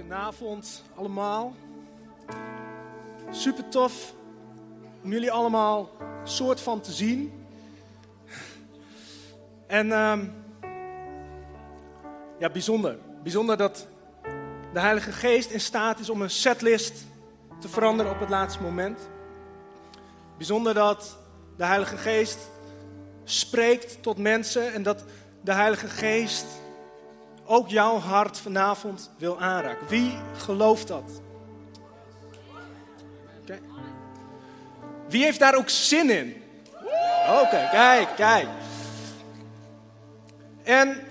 [0.00, 1.54] Goedenavond allemaal.
[3.30, 4.14] Super tof
[5.02, 5.90] om jullie allemaal
[6.24, 7.46] soort van te zien.
[9.66, 10.26] En ehm,
[12.38, 12.98] ja, bijzonder.
[13.22, 13.86] Bijzonder dat
[14.72, 17.04] de Heilige Geest in staat is om een setlist
[17.58, 19.08] te veranderen op het laatste moment.
[20.36, 21.18] Bijzonder dat
[21.56, 22.38] de Heilige Geest
[23.24, 25.04] spreekt tot mensen en dat
[25.40, 26.46] de Heilige Geest
[27.50, 29.86] ook jouw hart vanavond wil aanraken.
[29.86, 31.20] Wie gelooft dat?
[35.08, 36.42] Wie heeft daar ook zin in?
[37.28, 38.48] Oké, kijk, kijk.
[40.62, 41.02] En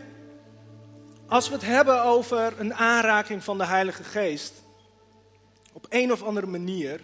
[1.27, 4.53] als we het hebben over een aanraking van de Heilige Geest,
[5.73, 7.01] op een of andere manier,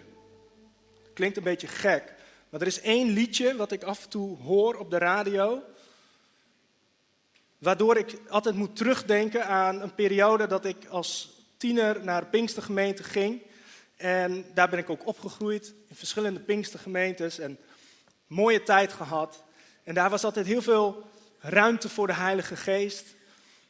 [1.14, 2.14] klinkt een beetje gek,
[2.50, 5.62] maar er is één liedje wat ik af en toe hoor op de radio.
[7.58, 13.42] Waardoor ik altijd moet terugdenken aan een periode dat ik als tiener naar Pinkstergemeente ging.
[13.96, 17.58] En daar ben ik ook opgegroeid in verschillende Pinkstergemeentes en
[18.26, 19.42] mooie tijd gehad.
[19.84, 23.14] En daar was altijd heel veel ruimte voor de Heilige Geest.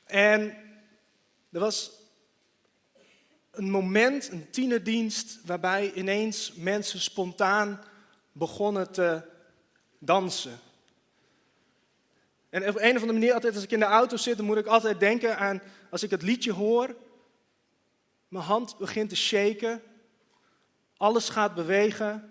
[0.04, 0.40] En
[1.52, 1.90] er was
[3.50, 7.80] een moment, een tienerdienst, waarbij ineens mensen spontaan
[8.32, 9.22] begonnen te
[9.98, 10.58] dansen.
[12.56, 14.56] En op een of andere manier, altijd als ik in de auto zit, dan moet
[14.56, 16.96] ik altijd denken aan, als ik het liedje hoor,
[18.28, 19.82] mijn hand begint te shaken,
[20.96, 22.30] alles gaat bewegen.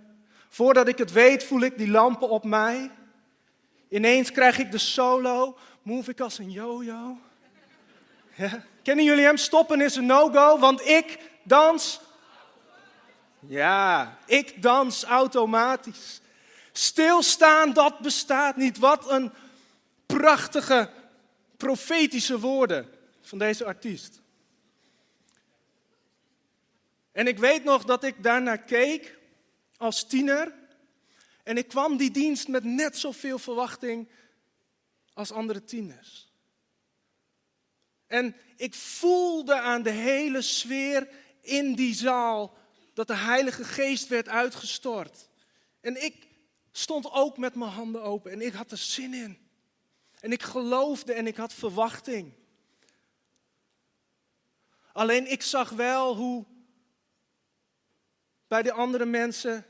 [0.50, 2.92] Voordat ik het weet, voel ik die lampen op mij.
[3.90, 7.18] Ineens krijg ik de solo, move ik als een yo-yo.
[8.36, 8.64] Ja.
[8.84, 9.38] Kennen jullie hem?
[9.38, 12.02] Stoppen is een no-go, want ik dans.
[13.40, 16.22] Ja, ik dans automatisch.
[16.72, 18.78] Stilstaan, dat bestaat niet.
[18.78, 19.32] Wat een
[20.06, 20.90] prachtige
[21.58, 22.90] profetische woorden
[23.22, 24.22] van deze artiest.
[27.12, 29.18] En ik weet nog dat ik daarnaar keek
[29.78, 30.54] als tiener.
[31.44, 34.10] En ik kwam die dienst met net zoveel verwachting
[35.14, 36.34] als andere tieners.
[38.08, 41.10] En ik voelde aan de hele sfeer
[41.42, 42.58] in die zaal
[42.94, 45.30] dat de Heilige Geest werd uitgestort.
[45.82, 46.28] En ik
[46.72, 49.45] stond ook met mijn handen open en ik had er zin in.
[50.26, 52.34] En ik geloofde en ik had verwachting.
[54.94, 56.46] Alleen ik zag wel hoe
[58.48, 59.66] bij de andere mensen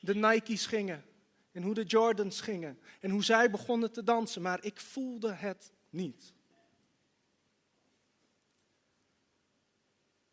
[0.00, 1.04] de Nike's gingen.
[1.52, 2.80] En hoe de Jordans gingen.
[3.00, 4.42] En hoe zij begonnen te dansen.
[4.42, 6.34] Maar ik voelde het niet.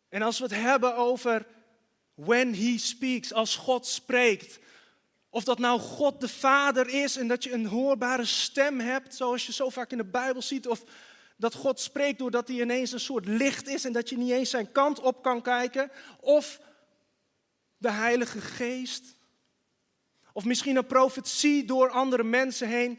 [0.08, 1.46] En als we het hebben over
[2.14, 4.58] when he speaks, als God spreekt,
[5.34, 9.46] of dat nou God de Vader is en dat je een hoorbare stem hebt, zoals
[9.46, 10.68] je zo vaak in de Bijbel ziet.
[10.68, 10.84] Of
[11.36, 14.50] dat God spreekt doordat hij ineens een soort licht is en dat je niet eens
[14.50, 15.90] zijn kant op kan kijken.
[16.20, 16.60] Of
[17.76, 19.16] de Heilige Geest.
[20.32, 22.98] Of misschien een profetie door andere mensen heen.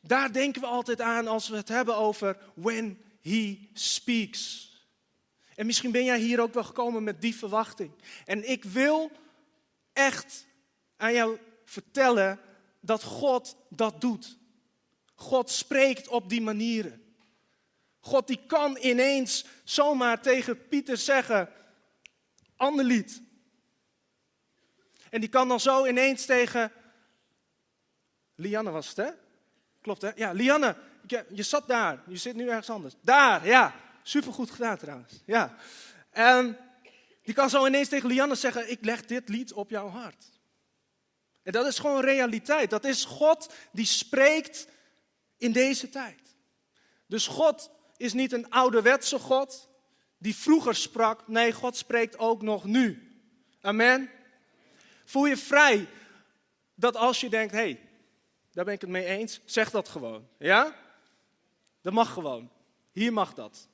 [0.00, 4.70] Daar denken we altijd aan als we het hebben over when he speaks.
[5.54, 7.90] En misschien ben jij hier ook wel gekomen met die verwachting.
[8.24, 9.10] En ik wil
[9.92, 10.48] echt
[11.00, 12.40] aan jou vertellen
[12.80, 14.38] dat God dat doet.
[15.14, 17.14] God spreekt op die manieren.
[18.00, 21.48] God die kan ineens zomaar tegen Pieter zeggen,
[22.56, 23.22] ander lied.
[25.10, 26.72] En die kan dan zo ineens tegen
[28.34, 29.10] Lianne was het hè?
[29.80, 30.10] Klopt hè?
[30.14, 30.76] Ja, Lianne,
[31.28, 32.94] je zat daar, je zit nu ergens anders.
[33.00, 35.22] Daar, ja, supergoed gedaan trouwens.
[35.24, 35.56] Ja.
[36.10, 36.58] En
[37.22, 40.39] die kan zo ineens tegen Lianne zeggen, ik leg dit lied op jouw hart.
[41.42, 42.70] En dat is gewoon realiteit.
[42.70, 44.66] Dat is God die spreekt
[45.36, 46.36] in deze tijd.
[47.06, 49.68] Dus God is niet een ouderwetse God
[50.18, 51.28] die vroeger sprak.
[51.28, 53.10] Nee, God spreekt ook nog nu.
[53.60, 54.10] Amen.
[55.04, 55.88] Voel je vrij
[56.74, 57.80] dat als je denkt, hé, hey,
[58.52, 60.28] daar ben ik het mee eens, zeg dat gewoon.
[60.38, 60.76] Ja?
[61.80, 62.50] Dat mag gewoon.
[62.92, 63.68] Hier mag dat.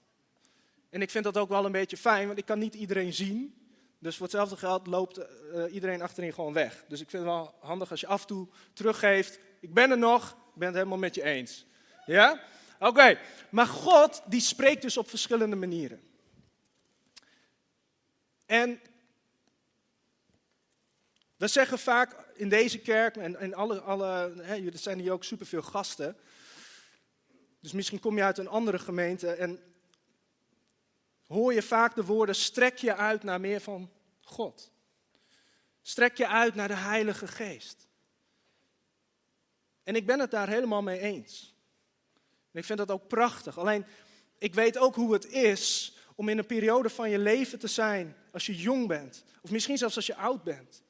[0.91, 3.65] En ik vind dat ook wel een beetje fijn, want ik kan niet iedereen zien.
[4.06, 6.85] Dus voor hetzelfde geld loopt uh, iedereen achterin gewoon weg.
[6.88, 9.38] Dus ik vind het wel handig als je af en toe teruggeeft.
[9.61, 11.67] Ik ben er nog, ik ben het helemaal met je eens.
[12.05, 12.41] Ja?
[12.79, 13.19] Oké,
[13.50, 16.00] maar God die spreekt dus op verschillende manieren.
[18.47, 18.81] En
[21.37, 25.25] we zeggen vaak in deze kerk, en, en alle, alle hè, er zijn hier ook
[25.25, 26.17] superveel gasten.
[27.61, 29.61] Dus misschien kom je uit een andere gemeente en
[31.26, 33.94] hoor je vaak de woorden: strek je uit naar meer van
[34.28, 34.70] God.
[35.82, 37.88] Strek je uit naar de Heilige Geest.
[39.82, 41.55] En ik ben het daar helemaal mee eens.
[42.52, 43.58] En ik vind dat ook prachtig.
[43.58, 43.87] Alleen,
[44.38, 48.17] ik weet ook hoe het is om in een periode van je leven te zijn,
[48.32, 50.82] als je jong bent, of misschien zelfs als je oud bent.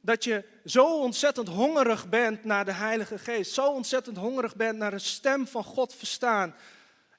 [0.00, 4.90] Dat je zo ontzettend hongerig bent naar de Heilige Geest, zo ontzettend hongerig bent naar
[4.90, 6.54] de stem van God verstaan.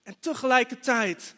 [0.04, 1.36] En tegelijkertijd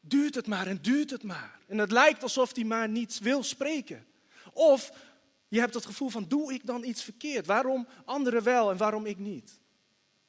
[0.00, 1.58] duurt het maar en duurt het maar.
[1.66, 4.06] En het lijkt alsof hij maar niets wil spreken.
[4.52, 4.92] Of
[5.48, 7.46] je hebt het gevoel van, doe ik dan iets verkeerd?
[7.46, 9.60] Waarom anderen wel en waarom ik niet?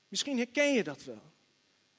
[0.08, 1.32] Misschien herken je dat wel.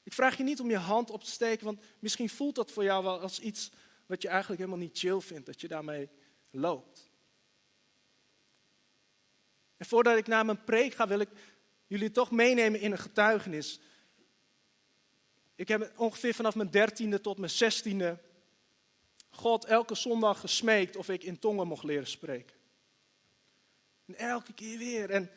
[0.03, 2.83] Ik vraag je niet om je hand op te steken, want misschien voelt dat voor
[2.83, 3.71] jou wel als iets
[4.05, 6.09] wat je eigenlijk helemaal niet chill vindt, dat je daarmee
[6.51, 7.11] loopt.
[9.77, 11.29] En voordat ik naar mijn preek ga, wil ik
[11.87, 13.79] jullie toch meenemen in een getuigenis.
[15.63, 18.17] Ik heb ongeveer vanaf mijn dertiende tot mijn zestiende
[19.29, 22.55] God elke zondag gesmeekt of ik in tongen mocht leren spreken.
[24.05, 25.09] En elke keer weer.
[25.09, 25.29] En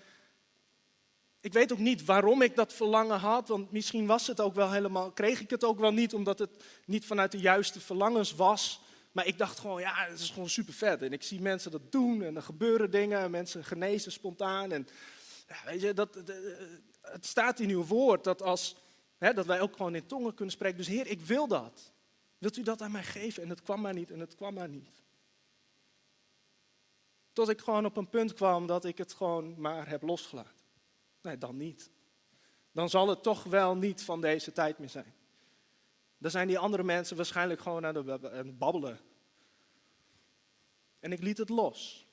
[1.41, 4.73] ik weet ook niet waarom ik dat verlangen had, want misschien was het ook wel
[4.73, 8.81] helemaal, kreeg ik het ook wel niet, omdat het niet vanuit de juiste verlangens was.
[9.13, 11.03] Maar ik dacht gewoon, ja, het is gewoon super vet.
[11.03, 14.73] En ik zie mensen dat doen en er gebeuren dingen, en mensen genezen spontaan.
[14.73, 14.89] En
[15.49, 16.15] ja, weet je, dat,
[17.03, 18.77] het staat in uw woord dat, als,
[19.19, 20.79] dat wij ook gewoon in tongen kunnen spreken.
[20.79, 21.93] Dus Heer, ik wil dat.
[22.39, 23.43] Wilt u dat aan mij geven?
[23.43, 25.03] En het kwam maar niet en het kwam maar niet.
[27.33, 30.65] Tot ik gewoon op een punt kwam dat ik het gewoon maar heb losgelaten.
[31.23, 31.91] Nee, dan niet.
[32.73, 35.15] Dan zal het toch wel niet van deze tijd meer zijn.
[36.19, 39.01] Dan zijn die andere mensen waarschijnlijk gewoon aan het babbelen.
[41.01, 42.07] En ik liet het los.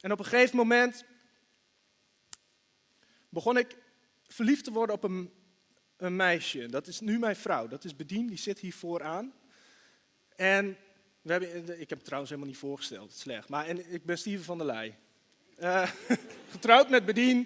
[0.00, 1.04] En op een gegeven moment
[3.28, 3.84] begon ik
[4.28, 5.30] verliefd te worden op een,
[5.96, 6.66] een meisje.
[6.66, 7.68] Dat is nu mijn vrouw.
[7.68, 9.32] Dat is Bedien, die zit hier vooraan.
[10.36, 10.76] En
[11.22, 13.48] we hebben, ik heb het trouwens helemaal niet voorgesteld, slecht.
[13.48, 14.98] Maar en, ik ben Steven van der Leij.
[15.58, 15.90] Uh,
[16.50, 17.40] getrouwd met Bedien.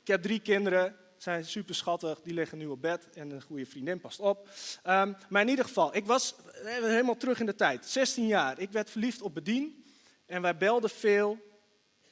[0.00, 0.96] Ik heb drie kinderen.
[1.16, 2.20] Zijn super schattig.
[2.20, 3.10] Die liggen nu op bed.
[3.10, 4.48] En een goede vriendin past op.
[4.86, 6.34] Um, maar in ieder geval, ik was
[6.64, 7.86] eh, helemaal terug in de tijd.
[7.86, 8.58] 16 jaar.
[8.58, 9.84] Ik werd verliefd op Bedien.
[10.26, 11.38] En wij belden veel.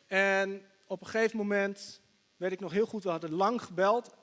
[0.06, 2.00] En op een gegeven moment
[2.36, 3.02] weet ik nog heel goed.
[3.02, 4.14] We hadden lang gebeld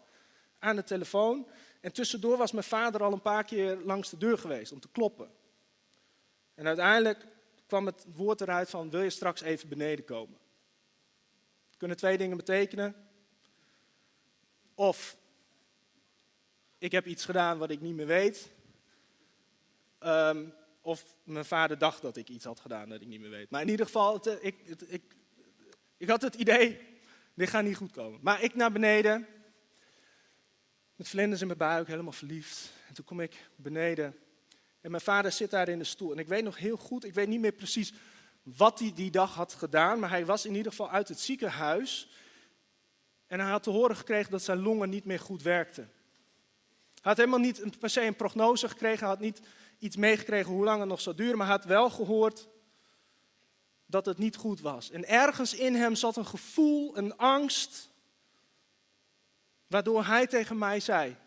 [0.60, 1.48] aan de telefoon.
[1.82, 4.92] En tussendoor was mijn vader al een paar keer langs de deur geweest om te
[4.92, 5.32] kloppen.
[6.56, 7.26] En uiteindelijk
[7.68, 10.38] kwam het woord eruit van, wil je straks even beneden komen?
[11.78, 12.96] Kunnen twee dingen betekenen.
[14.76, 15.18] Of
[16.78, 18.52] ik heb iets gedaan wat ik niet meer weet.
[20.00, 23.50] Um, of mijn vader dacht dat ik iets had gedaan dat ik niet meer weet.
[23.50, 24.56] Maar in ieder geval, het, ik,
[24.88, 25.16] ik,
[25.98, 26.93] ik had het idee,
[27.34, 28.20] dit gaat niet goed komen.
[28.22, 29.28] Maar ik naar beneden,
[30.96, 32.72] met vlinders in mijn buik, helemaal verliefd.
[32.88, 34.16] En toen kom ik beneden
[34.84, 36.12] en mijn vader zit daar in de stoel.
[36.12, 37.94] En ik weet nog heel goed, ik weet niet meer precies
[38.44, 42.10] wat hij die dag had gedaan, maar hij was in ieder geval uit het ziekenhuis.
[43.28, 45.92] En hij had te horen gekregen dat zijn longen niet meer goed werkten.
[46.94, 49.42] Hij had helemaal niet per se een prognose gekregen, hij had niet
[49.80, 52.48] iets meegekregen hoe lang het nog zou duren, maar hij had wel gehoord
[53.94, 54.90] dat het niet goed was.
[54.90, 57.90] En ergens in hem zat een gevoel, een angst,
[59.68, 61.18] waardoor hij tegen mij zei: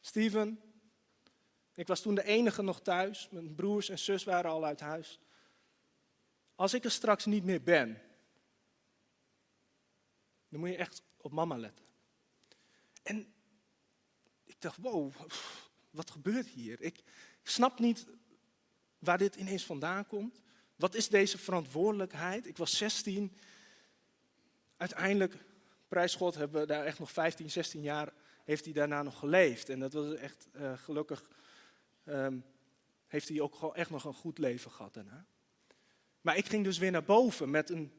[0.00, 0.60] Steven,
[1.74, 3.28] ik was toen de enige nog thuis.
[3.30, 5.20] Mijn broers en zus waren al uit huis.
[6.54, 8.02] Als ik er straks niet meer ben,
[10.48, 11.84] dan moet je echt op mama letten.
[13.02, 13.34] En
[14.44, 15.12] ik dacht, wow,
[15.90, 16.80] wat gebeurt hier?
[16.80, 17.02] Ik
[17.42, 18.06] snap niet
[18.98, 20.41] waar dit ineens vandaan komt.
[20.82, 22.46] Wat is deze verantwoordelijkheid?
[22.46, 23.36] Ik was 16.
[24.76, 25.34] Uiteindelijk,
[25.88, 28.12] prijs God, hebben we daar echt nog 15, 16 jaar,
[28.44, 29.68] heeft hij daarna nog geleefd.
[29.68, 31.24] En dat was echt uh, gelukkig
[32.04, 32.38] Ehm,
[33.06, 35.26] heeft hij ook gewoon echt nog een goed leven gehad daarna.
[36.20, 37.92] Maar ik ging dus weer naar boven met een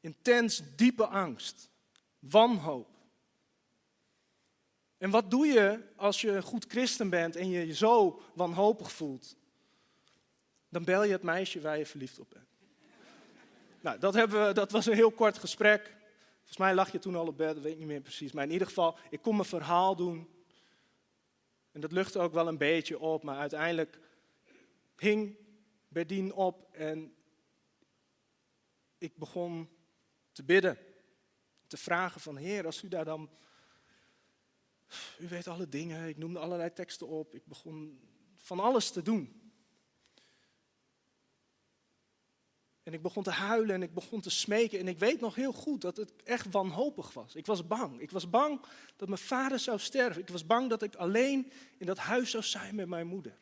[0.00, 1.70] intens diepe angst,
[2.18, 2.88] wanhoop.
[4.98, 8.92] En wat doe je als je een goed christen bent en je je zo wanhopig
[8.92, 9.36] voelt?
[10.68, 12.48] Dan bel je het meisje waar je verliefd op bent.
[13.80, 15.96] nou, dat, hebben we, dat was een heel kort gesprek.
[16.36, 18.32] Volgens mij lag je toen al op bed, dat weet ik niet meer precies.
[18.32, 20.28] Maar in ieder geval, ik kon mijn verhaal doen.
[21.72, 23.98] En dat luchtte ook wel een beetje op, maar uiteindelijk
[24.96, 25.36] hing
[25.88, 27.14] Berdien op en
[28.98, 29.68] ik begon
[30.32, 30.78] te bidden.
[31.66, 33.30] Te vragen van Heer, als u daar dan...
[35.18, 37.34] U weet alle dingen, ik noemde allerlei teksten op.
[37.34, 38.00] Ik begon
[38.36, 39.47] van alles te doen.
[42.88, 44.78] En ik begon te huilen en ik begon te smeken.
[44.78, 47.34] En ik weet nog heel goed dat het echt wanhopig was.
[47.34, 48.00] Ik was bang.
[48.00, 48.60] Ik was bang
[48.96, 50.22] dat mijn vader zou sterven.
[50.22, 53.38] Ik was bang dat ik alleen in dat huis zou zijn met mijn moeder.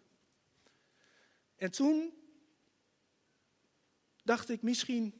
[1.56, 2.12] En toen
[4.22, 5.14] dacht ik, misschien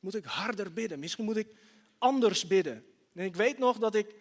[0.00, 0.98] moet ik harder bidden.
[0.98, 1.56] Misschien moet ik
[1.98, 2.84] anders bidden.
[3.12, 4.14] En ik weet nog dat ik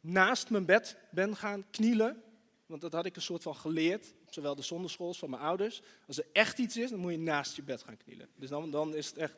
[0.00, 2.22] naast mijn bed ben gaan knielen.
[2.66, 5.82] Want dat had ik een soort van geleerd, zowel de zonderschools van mijn ouders.
[6.06, 8.28] Als er echt iets is, dan moet je naast je bed gaan knielen.
[8.34, 9.34] Dus dan, dan is het echt.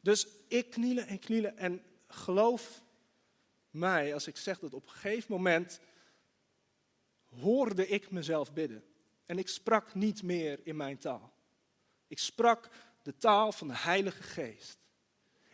[0.00, 2.82] Dus ik knielen en knielen en geloof
[3.70, 5.80] mij als ik zeg dat op een gegeven moment
[7.40, 8.84] hoorde ik mezelf bidden.
[9.26, 11.32] En ik sprak niet meer in mijn taal.
[12.06, 12.68] Ik sprak
[13.02, 14.78] de taal van de Heilige Geest.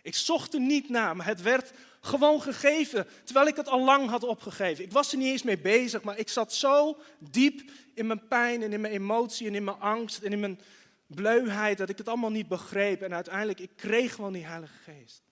[0.05, 4.09] Ik zocht er niet naar, maar het werd gewoon gegeven, terwijl ik het al lang
[4.09, 4.85] had opgegeven.
[4.85, 8.63] Ik was er niet eens mee bezig, maar ik zat zo diep in mijn pijn
[8.63, 10.61] en in mijn emotie en in mijn angst en in mijn
[11.07, 13.03] bleuheid dat ik het allemaal niet begreep.
[13.03, 15.23] En uiteindelijk, ik kreeg gewoon die Heilige Geest.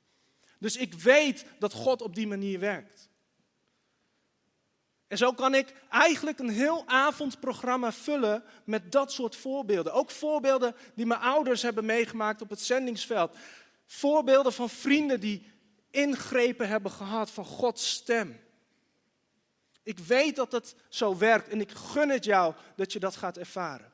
[0.58, 3.10] Dus ik weet dat God op die manier werkt.
[5.12, 9.92] En zo kan ik eigenlijk een heel avondprogramma vullen met dat soort voorbeelden.
[9.92, 13.36] Ook voorbeelden die mijn ouders hebben meegemaakt op het zendingsveld.
[13.86, 15.46] Voorbeelden van vrienden die
[15.90, 18.40] ingrepen hebben gehad van Gods stem.
[19.82, 23.36] Ik weet dat het zo werkt en ik gun het jou dat je dat gaat
[23.36, 23.92] ervaren.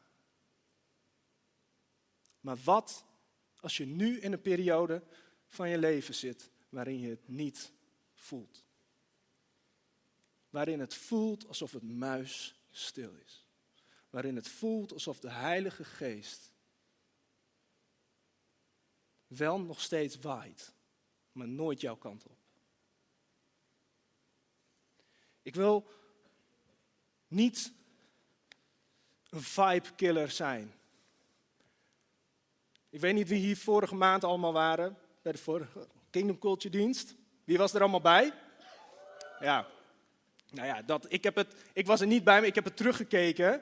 [2.40, 3.04] Maar wat
[3.60, 5.02] als je nu in een periode
[5.46, 7.72] van je leven zit waarin je het niet
[8.14, 8.64] voelt?
[10.50, 13.46] Waarin het voelt alsof het muis stil is.
[14.10, 16.52] Waarin het voelt alsof de Heilige Geest
[19.28, 20.72] wel nog steeds waait,
[21.32, 22.36] maar nooit jouw kant op.
[25.42, 25.86] Ik wil
[27.28, 27.72] niet
[29.28, 30.72] een vibe killer zijn.
[32.88, 37.14] Ik weet niet wie hier vorige maand allemaal waren bij de vorige Kingdom Culture dienst.
[37.44, 38.32] Wie was er allemaal bij?
[39.40, 39.66] Ja.
[40.50, 42.76] Nou ja, dat, ik, heb het, ik was er niet bij, maar ik heb het
[42.76, 43.54] teruggekeken.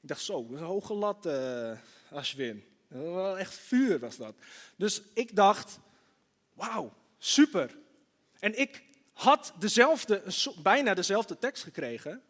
[0.00, 1.78] Ik dacht zo, een hoge lat, uh,
[2.10, 2.71] Ashwin.
[2.92, 4.34] Wel echt vuur was dat.
[4.76, 5.78] Dus ik dacht,
[6.52, 7.78] wauw, super.
[8.38, 10.22] En ik had dezelfde,
[10.62, 12.22] bijna dezelfde tekst gekregen.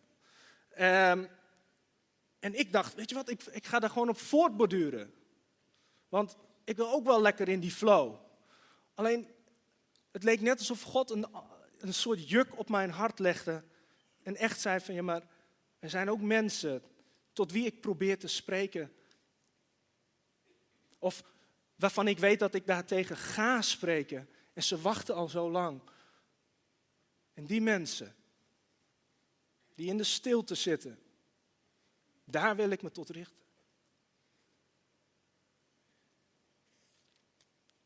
[0.78, 1.28] Um,
[2.38, 5.14] en ik dacht, weet je wat, ik, ik ga daar gewoon op voortborduren.
[6.08, 8.14] Want ik wil ook wel lekker in die flow.
[8.94, 9.28] Alleen,
[10.10, 11.26] het leek net alsof God een,
[11.78, 13.64] een soort juk op mijn hart legde.
[14.22, 15.22] En echt zei van, ja maar,
[15.78, 16.82] er zijn ook mensen
[17.32, 18.92] tot wie ik probeer te spreken
[21.02, 21.22] of
[21.76, 24.28] waarvan ik weet dat ik daartegen ga spreken.
[24.52, 25.80] En ze wachten al zo lang.
[27.34, 28.14] En die mensen,
[29.74, 31.02] die in de stilte zitten,
[32.24, 33.42] daar wil ik me tot richten.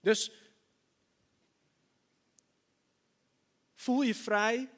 [0.00, 0.30] Dus
[3.74, 4.70] voel je vrij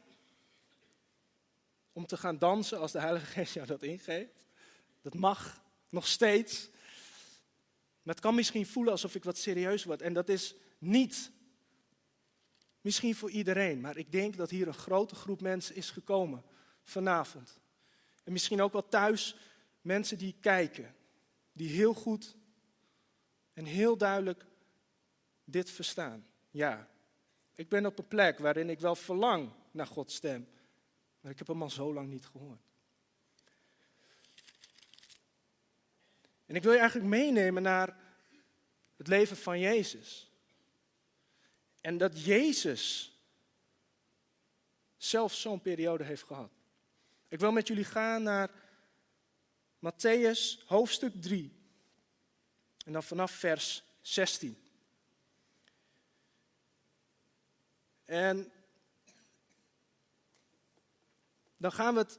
[1.93, 4.47] om te gaan dansen als de Heilige Geest jou dat ingeeft.
[5.03, 6.71] Dat mag nog steeds.
[8.09, 10.03] Maar het kan misschien voelen alsof ik wat serieus word.
[10.03, 11.31] En dat is niet
[12.81, 13.81] misschien voor iedereen.
[13.81, 16.43] Maar ik denk dat hier een grote groep mensen is gekomen
[16.83, 17.61] vanavond.
[18.25, 19.37] En misschien ook wel thuis
[19.81, 20.95] mensen die kijken.
[21.53, 22.37] Die heel goed
[23.53, 24.47] en heel duidelijk
[25.45, 26.27] dit verstaan.
[26.51, 26.89] Ja,
[27.55, 30.49] ik ben op een plek waarin ik wel verlang naar Gods stem.
[31.21, 32.68] Maar ik heb hem al zo lang niet gehoord.
[36.49, 37.97] En ik wil je eigenlijk meenemen naar
[38.97, 40.31] het leven van Jezus.
[41.81, 43.13] En dat Jezus
[44.97, 46.51] zelf zo'n periode heeft gehad.
[47.29, 48.51] Ik wil met jullie gaan naar
[49.79, 51.53] Matthäus hoofdstuk 3.
[52.85, 54.63] En dan vanaf vers 16.
[58.05, 58.53] En
[61.57, 62.19] dan gaan we het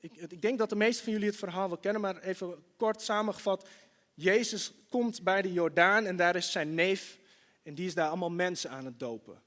[0.00, 3.02] ik, ik, denk dat de meesten van jullie het verhaal wel kennen, maar even kort
[3.02, 3.68] samengevat.
[4.14, 7.18] Jezus komt bij de Jordaan en daar is zijn neef
[7.62, 9.42] en die is daar allemaal mensen aan het dopen.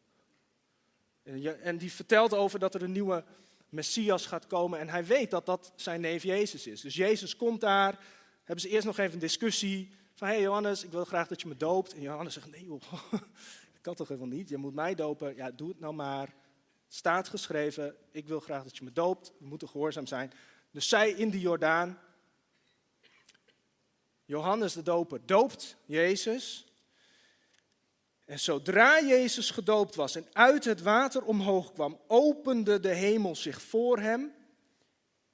[1.61, 3.23] En die vertelt over dat er een nieuwe
[3.69, 6.81] Messias gaat komen en hij weet dat dat zijn neef Jezus is.
[6.81, 7.99] Dus Jezus komt daar,
[8.43, 11.41] hebben ze eerst nog even een discussie van, hé hey Johannes, ik wil graag dat
[11.41, 11.93] je me doopt.
[11.93, 12.81] En Johannes zegt, nee joh,
[13.11, 15.35] dat kan toch helemaal niet, je moet mij dopen.
[15.35, 16.33] Ja, doe het nou maar
[16.93, 20.31] staat geschreven, ik wil graag dat je me doopt, we moeten gehoorzaam zijn.
[20.71, 21.99] Dus zij in de Jordaan,
[24.25, 26.67] Johannes de doper doopt Jezus.
[28.25, 33.61] En zodra Jezus gedoopt was en uit het water omhoog kwam, opende de hemel zich
[33.61, 34.33] voor hem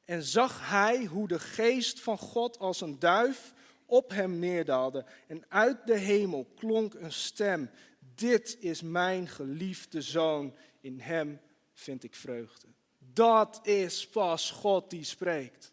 [0.05, 3.53] en zag hij hoe de geest van God als een duif
[3.85, 5.05] op hem neerdaalde.
[5.27, 7.69] En uit de hemel klonk een stem,
[8.15, 11.39] dit is mijn geliefde zoon, in hem
[11.79, 12.67] vind ik vreugde.
[13.13, 15.71] Dat is pas God die spreekt.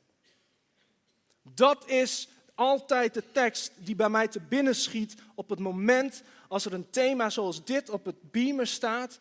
[1.43, 6.65] Dat is altijd de tekst die bij mij te binnen schiet op het moment als
[6.65, 9.19] er een thema zoals dit op het beamer staat.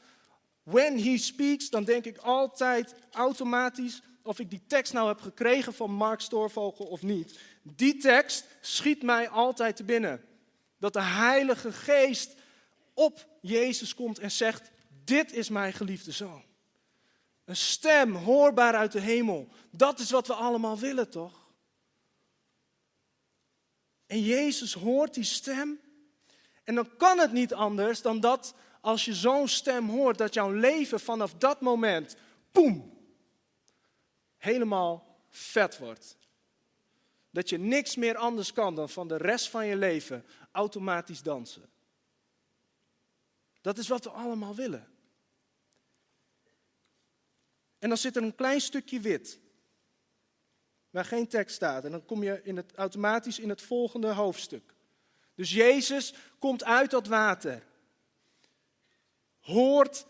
[0.64, 5.74] when he speaks, dan denk ik altijd automatisch of ik die tekst nou heb gekregen
[5.74, 7.40] van Mark Stoorvogel of niet.
[7.62, 10.26] Die tekst schiet mij altijd te binnen.
[10.78, 12.36] Dat de Heilige Geest
[12.94, 14.72] op Jezus komt en zegt:
[15.04, 16.44] Dit is mijn geliefde zoon.
[17.46, 19.48] Een stem hoorbaar uit de hemel.
[19.72, 21.46] Dat is wat we allemaal willen, toch?
[24.06, 25.80] En Jezus hoort die stem.
[26.64, 30.52] En dan kan het niet anders dan dat als je zo'n stem hoort, dat jouw
[30.52, 32.16] leven vanaf dat moment,
[32.52, 32.94] poem,
[34.38, 36.18] helemaal vet wordt.
[37.30, 41.70] Dat je niks meer anders kan dan van de rest van je leven automatisch dansen.
[43.62, 44.95] Dat is wat we allemaal willen.
[47.86, 49.40] En dan zit er een klein stukje wit,
[50.90, 51.86] waar geen tekst staat.
[51.86, 54.74] En dan kom je in het, automatisch in het volgende hoofdstuk.
[55.36, 57.64] Dus Jezus komt uit dat water.
[59.40, 60.06] Hoort,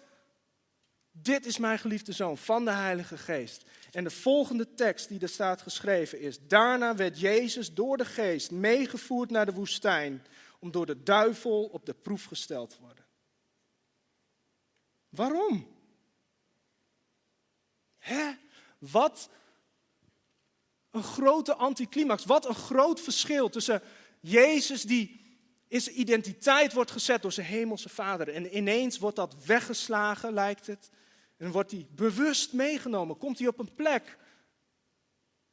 [1.11, 3.63] dit is mijn geliefde zoon van de Heilige Geest.
[3.91, 8.51] En de volgende tekst die er staat geschreven is: Daarna werd Jezus door de Geest
[8.51, 10.25] meegevoerd naar de woestijn
[10.59, 13.05] om door de duivel op de proef gesteld te worden.
[15.09, 15.74] Waarom?
[18.05, 18.31] Hè?
[18.77, 19.29] Wat
[20.91, 22.25] een grote anticlimax.
[22.25, 23.81] Wat een groot verschil tussen
[24.19, 25.23] Jezus die
[25.67, 28.29] in zijn identiteit wordt gezet door zijn hemelse vader.
[28.29, 30.89] En ineens wordt dat weggeslagen, lijkt het.
[31.37, 33.17] En wordt hij bewust meegenomen.
[33.17, 34.17] Komt hij op een plek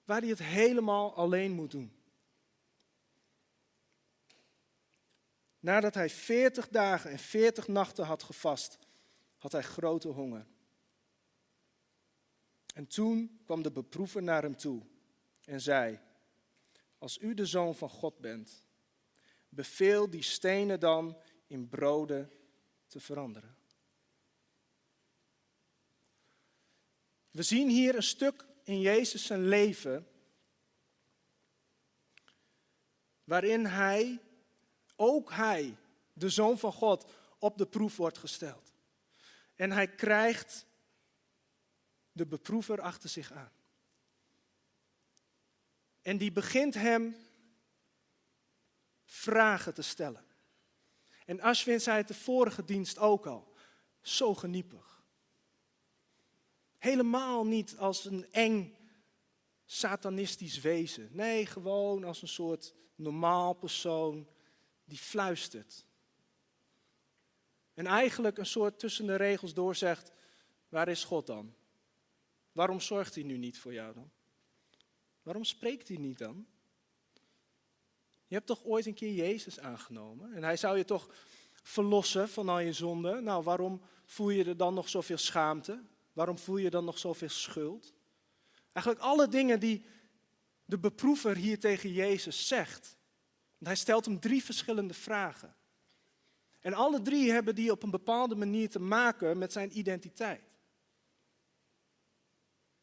[0.04, 1.96] waar hij het helemaal alleen moet doen.
[5.60, 8.78] Nadat hij 40 dagen en 40 nachten had gevast,
[9.38, 10.46] had hij grote honger.
[12.72, 14.82] En toen kwam de beproever naar hem toe
[15.44, 16.00] en zei:
[16.98, 18.66] Als u de zoon van God bent,
[19.48, 22.30] beveel die stenen dan in broden
[22.86, 23.56] te veranderen.
[27.30, 30.06] We zien hier een stuk in Jezus zijn leven
[33.24, 34.20] waarin hij,
[34.96, 35.76] ook hij,
[36.12, 38.72] de zoon van God, op de proef wordt gesteld.
[39.54, 40.66] En hij krijgt
[42.12, 43.52] de beproever achter zich aan.
[46.02, 47.16] En die begint hem
[49.04, 50.24] vragen te stellen.
[51.26, 53.52] En Ashwin zei het de vorige dienst ook al.
[54.00, 55.04] Zo geniepig.
[56.78, 58.76] Helemaal niet als een eng
[59.64, 61.08] satanistisch wezen.
[61.12, 64.28] Nee, gewoon als een soort normaal persoon
[64.84, 65.86] die fluistert.
[67.74, 70.12] En eigenlijk een soort tussen de regels doorzegt:
[70.68, 71.54] waar is God dan?
[72.52, 74.10] Waarom zorgt hij nu niet voor jou dan?
[75.22, 76.46] Waarom spreekt hij niet dan?
[78.26, 80.34] Je hebt toch ooit een keer Jezus aangenomen?
[80.34, 81.08] En hij zou je toch
[81.62, 83.24] verlossen van al je zonden?
[83.24, 85.82] Nou, waarom voel je er dan nog zoveel schaamte?
[86.12, 87.94] Waarom voel je dan nog zoveel schuld?
[88.72, 89.84] Eigenlijk alle dingen die
[90.64, 92.96] de beproever hier tegen Jezus zegt.
[93.58, 95.54] hij stelt hem drie verschillende vragen.
[96.60, 100.51] En alle drie hebben die op een bepaalde manier te maken met zijn identiteit.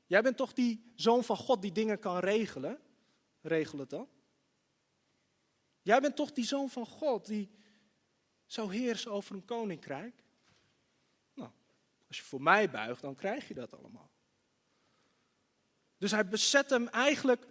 [0.10, 2.80] Jij bent toch die zoon van God die dingen kan regelen?
[3.41, 4.08] Regel het dan.
[5.82, 7.50] Jij bent toch die zoon van God die
[8.45, 10.24] zou heersen over een koninkrijk?
[11.34, 11.50] Nou,
[12.08, 14.12] als je voor mij buigt, dan krijg je dat allemaal.
[15.98, 17.45] Dus hij bezet hem eigenlijk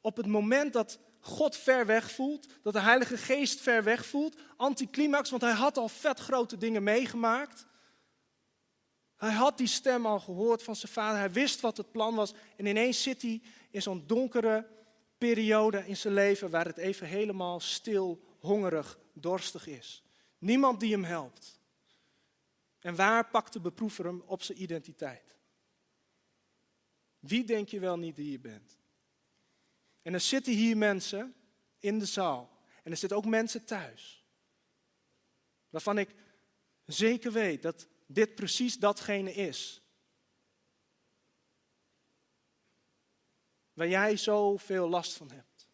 [0.00, 4.36] op het moment dat God ver weg voelt, dat de Heilige Geest ver weg voelt.
[4.56, 7.66] Anticlimax, want hij had al vet grote dingen meegemaakt.
[9.18, 11.18] Hij had die stem al gehoord van zijn vader.
[11.18, 12.32] Hij wist wat het plan was.
[12.56, 14.66] En ineens zit hij in zo'n donkere
[15.18, 20.02] periode in zijn leven waar het even helemaal stil, hongerig, dorstig is.
[20.38, 21.60] Niemand die hem helpt.
[22.80, 25.36] En waar pakt de beproever hem op zijn identiteit?
[27.18, 28.78] Wie denk je wel niet die je bent?
[30.02, 31.34] En er zitten hier mensen
[31.78, 32.58] in de zaal.
[32.82, 34.24] En er zitten ook mensen thuis.
[35.70, 36.14] Waarvan ik
[36.86, 39.82] zeker weet dat dit precies datgene is.
[43.72, 45.68] Waar jij zoveel last van hebt.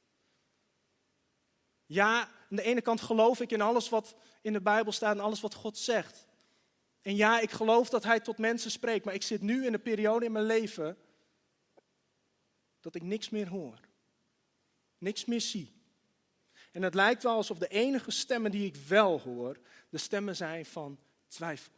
[1.87, 5.23] Ja, aan de ene kant geloof ik in alles wat in de Bijbel staat en
[5.23, 6.27] alles wat God zegt.
[7.03, 9.83] En ja, ik geloof dat Hij tot mensen spreekt, maar ik zit nu in een
[9.83, 10.99] periode in mijn leven
[12.81, 13.79] dat ik niks meer hoor.
[14.99, 15.73] Niks meer zie.
[16.73, 20.66] En het lijkt wel alsof de enige stemmen die ik wel hoor, de stemmen zijn
[20.66, 21.73] van twijfel.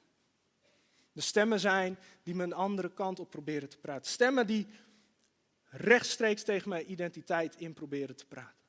[1.17, 4.11] De stemmen zijn die me een andere kant op proberen te praten.
[4.11, 4.67] Stemmen die
[5.65, 8.65] rechtstreeks tegen mijn identiteit in proberen te praten.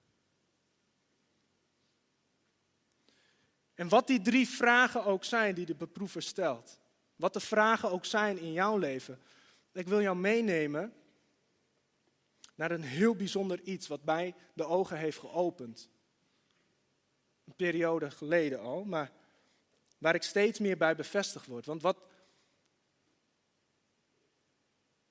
[3.74, 6.80] En wat die drie vragen ook zijn die de beproever stelt.
[7.16, 9.20] Wat de vragen ook zijn in jouw leven.
[9.72, 10.94] Ik wil jou meenemen
[12.56, 15.90] naar een heel bijzonder iets wat mij de ogen heeft geopend.
[17.44, 19.12] Een periode geleden al, maar
[19.98, 21.66] waar ik steeds meer bij bevestigd word.
[21.66, 21.98] Want wat,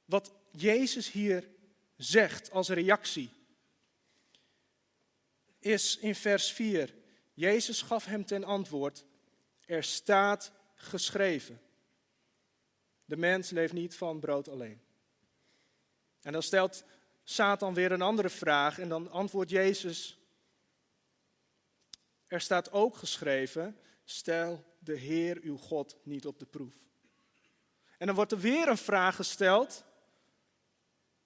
[0.06, 1.48] wat Jezus hier
[1.96, 3.30] zegt als reactie,
[5.58, 6.94] is in vers 4.
[7.34, 9.04] Jezus gaf hem ten antwoord,
[9.64, 11.60] er staat geschreven.
[13.04, 14.80] De mens leeft niet van brood alleen.
[16.22, 16.84] En dan stelt
[17.24, 20.18] Satan weer een andere vraag en dan antwoordt Jezus,
[22.26, 26.74] er staat ook geschreven, stel de Heer uw God niet op de proef.
[27.98, 29.84] En dan wordt er weer een vraag gesteld.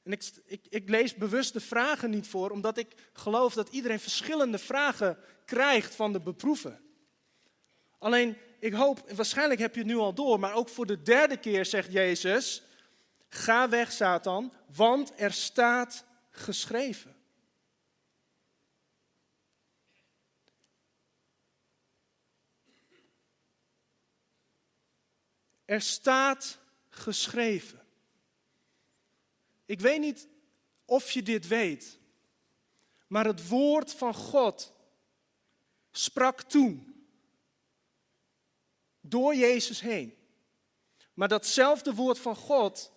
[0.03, 4.01] En ik, ik, ik, lees bewust de vragen niet voor, omdat ik geloof dat iedereen
[4.01, 6.81] verschillende vragen krijgt van de beproeven.
[7.99, 11.37] Alleen, ik hoop, waarschijnlijk heb je het nu al door, maar ook voor de derde
[11.37, 12.63] keer zegt Jezus:
[13.29, 17.17] Ga weg, Satan, want er staat geschreven.
[25.65, 26.59] Er staat
[26.89, 27.80] geschreven.
[29.71, 30.29] Ik weet niet
[30.85, 31.99] of je dit weet,
[33.07, 34.73] maar het woord van God
[35.91, 37.05] sprak toen
[39.01, 40.15] door Jezus heen.
[41.15, 42.93] Maar datzelfde woord van God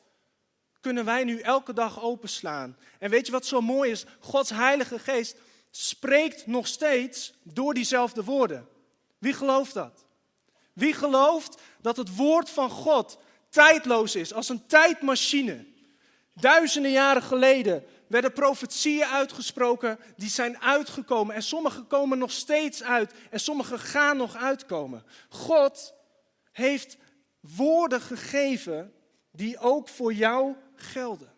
[0.79, 2.77] kunnen wij nu elke dag openslaan.
[2.99, 4.05] En weet je wat zo mooi is?
[4.19, 5.37] Gods Heilige Geest
[5.69, 8.67] spreekt nog steeds door diezelfde woorden.
[9.17, 10.05] Wie gelooft dat?
[10.73, 13.17] Wie gelooft dat het woord van God
[13.49, 15.71] tijdloos is, als een tijdmachine?
[16.33, 21.35] Duizenden jaren geleden werden profetieën uitgesproken, die zijn uitgekomen.
[21.35, 25.03] En sommige komen nog steeds uit en sommige gaan nog uitkomen.
[25.29, 25.93] God
[26.51, 26.97] heeft
[27.39, 28.93] woorden gegeven
[29.31, 31.31] die ook voor jou gelden.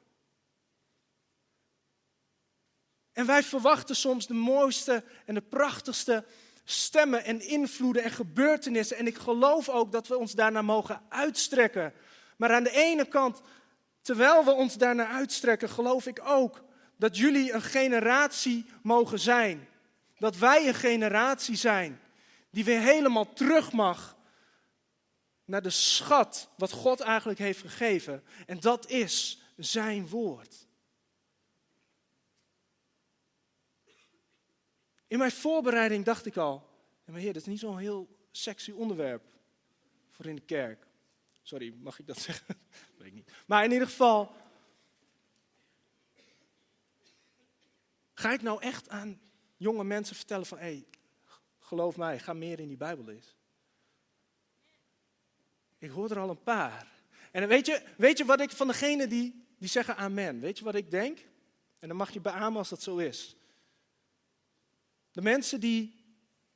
[3.11, 6.25] En wij verwachten soms de mooiste en de prachtigste
[6.63, 8.97] stemmen en invloeden en gebeurtenissen.
[8.97, 11.93] En ik geloof ook dat we ons daarnaar mogen uitstrekken.
[12.37, 13.41] Maar aan de ene kant,
[14.05, 16.63] terwijl we ons daarnaar uitstrekken, geloof ik ook
[16.97, 19.67] dat jullie een generatie mogen zijn.
[20.17, 21.99] Dat wij een generatie zijn
[22.49, 24.17] die weer helemaal terug mag
[25.45, 28.23] naar de schat wat God eigenlijk heeft gegeven.
[28.45, 30.67] En dat is zijn woord.
[35.07, 36.69] In mijn voorbereiding dacht ik al,
[37.05, 39.23] maar heer, dat is niet zo'n heel sexy onderwerp
[40.11, 40.87] voor in de kerk.
[41.41, 42.55] Sorry, mag ik dat zeggen?
[43.05, 43.31] Ik niet.
[43.47, 44.35] Maar in ieder geval,
[48.13, 49.21] ga ik nou echt aan
[49.57, 50.85] jonge mensen vertellen van, hé, hey,
[51.59, 53.33] geloof mij, ga meer in die Bijbel lezen.
[55.77, 56.87] Ik hoor er al een paar.
[57.31, 60.63] En weet je, weet je wat ik van degene die, die zeggen amen, weet je
[60.63, 61.19] wat ik denk?
[61.79, 63.35] En dan mag je beamen als dat zo is.
[65.11, 66.04] De mensen die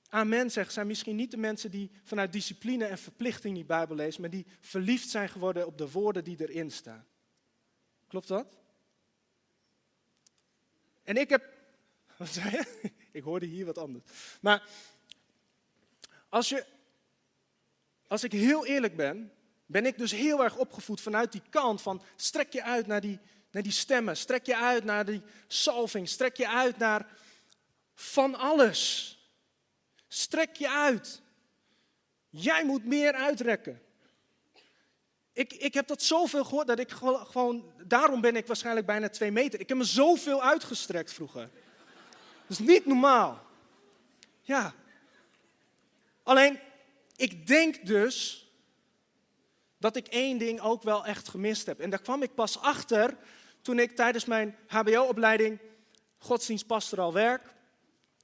[0.10, 4.22] amen zeggen, zijn misschien niet de mensen die vanuit discipline en verplichting die Bijbel lezen,
[4.22, 7.06] maar die verliefd zijn geworden op de woorden die erin staan.
[8.08, 8.58] Klopt dat?
[11.04, 11.58] En ik heb.
[12.18, 12.92] Wat zei je?
[13.12, 14.04] Ik hoorde hier wat anders.
[14.42, 14.70] Maar
[16.30, 16.66] als je
[18.10, 19.32] als ik heel eerlijk ben,
[19.66, 23.20] ben ik dus heel erg opgevoed vanuit die kant van strek je uit naar die,
[23.52, 27.08] naar die stemmen, strek je uit naar die salving, strek je uit naar
[27.96, 29.14] van alles.
[30.10, 31.22] Strek je uit.
[32.30, 33.82] Jij moet meer uitrekken.
[35.34, 39.32] Ik, ik heb dat zoveel gehoord dat ik gewoon, daarom ben ik waarschijnlijk bijna twee
[39.32, 39.60] meter.
[39.60, 41.50] Ik heb me zoveel uitgestrekt vroeger.
[42.48, 43.42] Dat is niet normaal.
[44.42, 44.74] Ja.
[46.24, 46.60] Alleen,
[47.16, 48.48] ik denk dus
[49.78, 51.80] dat ik één ding ook wel echt gemist heb.
[51.80, 53.18] En daar kwam ik pas achter
[53.62, 55.60] toen ik tijdens mijn HBO-opleiding
[56.18, 57.54] godsdienstpastoraal werk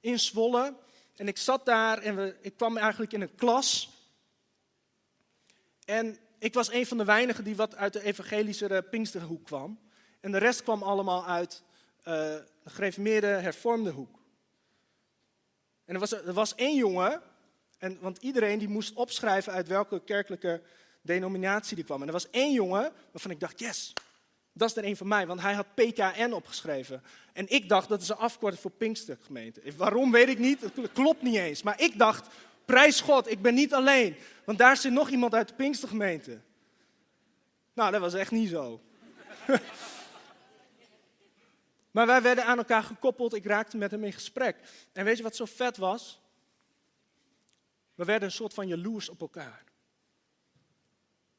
[0.00, 0.74] in Zwolle.
[1.16, 3.90] En ik zat daar en ik kwam eigenlijk in een klas.
[5.84, 9.78] En ik was een van de weinigen die wat uit de evangelische Pinksterhoek kwam.
[10.20, 11.62] En de rest kwam allemaal uit
[11.98, 14.18] uh, de gereformeerde hervormde hoek.
[15.84, 17.22] En er was, er was één jongen
[17.78, 20.62] en, want iedereen die moest opschrijven uit welke kerkelijke
[21.02, 22.00] denominatie die kwam.
[22.00, 23.92] En er was één jongen waarvan ik dacht, yes,
[24.56, 25.26] dat is er een van mij.
[25.26, 27.02] Want hij had PKN opgeschreven.
[27.32, 29.60] En ik dacht, dat is een afkorting voor Pinkstergemeente.
[29.76, 30.60] Waarom, weet ik niet.
[30.60, 31.62] Het klopt niet eens.
[31.62, 34.16] Maar ik dacht, prijs God, ik ben niet alleen.
[34.44, 36.40] Want daar zit nog iemand uit de Pinkstergemeente.
[37.74, 38.80] Nou, dat was echt niet zo.
[41.90, 43.34] maar wij werden aan elkaar gekoppeld.
[43.34, 44.56] Ik raakte met hem in gesprek.
[44.92, 46.20] En weet je wat zo vet was?
[47.94, 49.64] We werden een soort van jaloers op elkaar.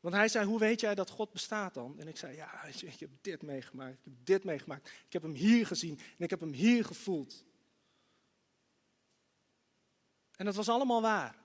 [0.08, 2.00] Want hij zei, hoe weet jij dat God bestaat dan?
[2.00, 4.88] En ik zei, ja, ik heb dit meegemaakt, ik heb dit meegemaakt.
[4.88, 7.46] Ik heb hem hier gezien en ik heb hem hier gevoeld.
[10.36, 11.36] En dat was allemaal waar.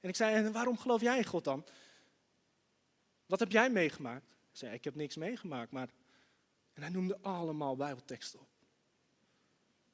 [0.00, 1.66] En ik zei, en waarom geloof jij in God dan?
[3.26, 4.26] Wat heb jij meegemaakt?
[4.26, 5.88] Ik zei, ik heb niks meegemaakt, maar...
[6.72, 8.48] En hij noemde allemaal bijbelteksten op.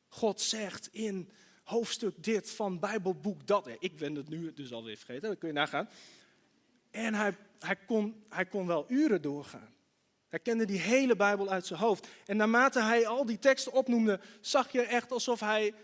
[0.08, 1.30] God zegt in
[1.62, 3.68] hoofdstuk dit van Bijbelboek dat.
[3.78, 5.88] Ik ben het nu dus alweer vergeten, dat kun je nagaan.
[6.90, 9.74] En hij, hij, kon, hij kon wel uren doorgaan.
[10.28, 12.06] Hij kende die hele Bijbel uit zijn hoofd.
[12.26, 15.74] En naarmate hij al die teksten opnoemde, zag je echt alsof hij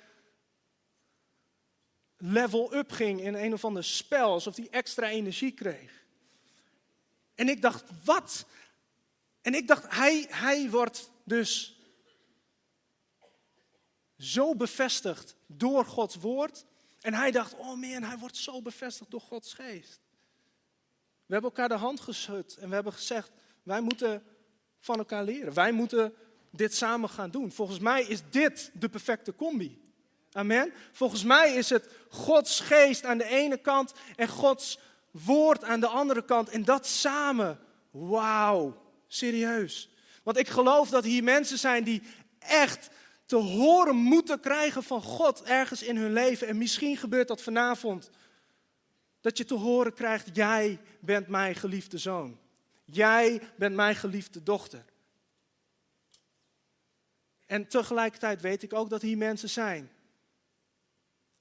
[2.17, 6.05] level up ging in een of ander spel, alsof hij extra energie kreeg.
[7.35, 8.47] En ik dacht, wat?
[9.43, 11.81] En ik dacht, hij, hij wordt dus
[14.19, 16.65] zo bevestigd door Gods woord.
[17.01, 20.01] En hij dacht, oh man, hij wordt zo bevestigd door Gods geest.
[21.27, 23.31] We hebben elkaar de hand geschud en we hebben gezegd,
[23.63, 24.23] wij moeten
[24.81, 25.55] van elkaar leren.
[25.55, 26.15] Wij moeten
[26.51, 27.53] dit samen gaan doen.
[27.53, 29.85] Volgens mij is dit de perfecte combi.
[30.33, 30.73] Amen.
[30.93, 34.79] Volgens mij is het Gods geest aan de ene kant en Gods
[35.11, 36.49] woord aan de andere kant.
[36.49, 37.59] En dat samen.
[37.91, 39.91] Wauw, serieus.
[40.23, 42.03] Want ik geloof dat hier mensen zijn die
[42.39, 42.89] echt
[43.27, 46.49] te horen moeten krijgen van God ergens in hun leven.
[46.49, 48.11] En misschien gebeurt dat vanavond.
[49.27, 52.39] Dat je te horen krijgt, jij bent mijn geliefde zoon.
[52.85, 54.85] Jij bent mijn geliefde dochter.
[57.47, 59.91] En tegelijkertijd weet ik ook dat hier mensen zijn.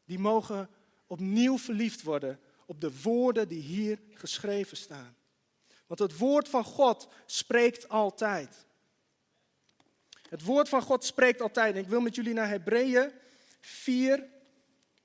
[0.06, 0.70] Die mogen
[1.08, 5.16] opnieuw verliefd worden op de woorden die hier geschreven staan.
[5.88, 8.66] Want het woord van God spreekt altijd.
[10.30, 11.76] Het woord van God spreekt altijd.
[11.76, 13.12] En ik wil met jullie naar Hebreeën
[13.62, 14.28] 4,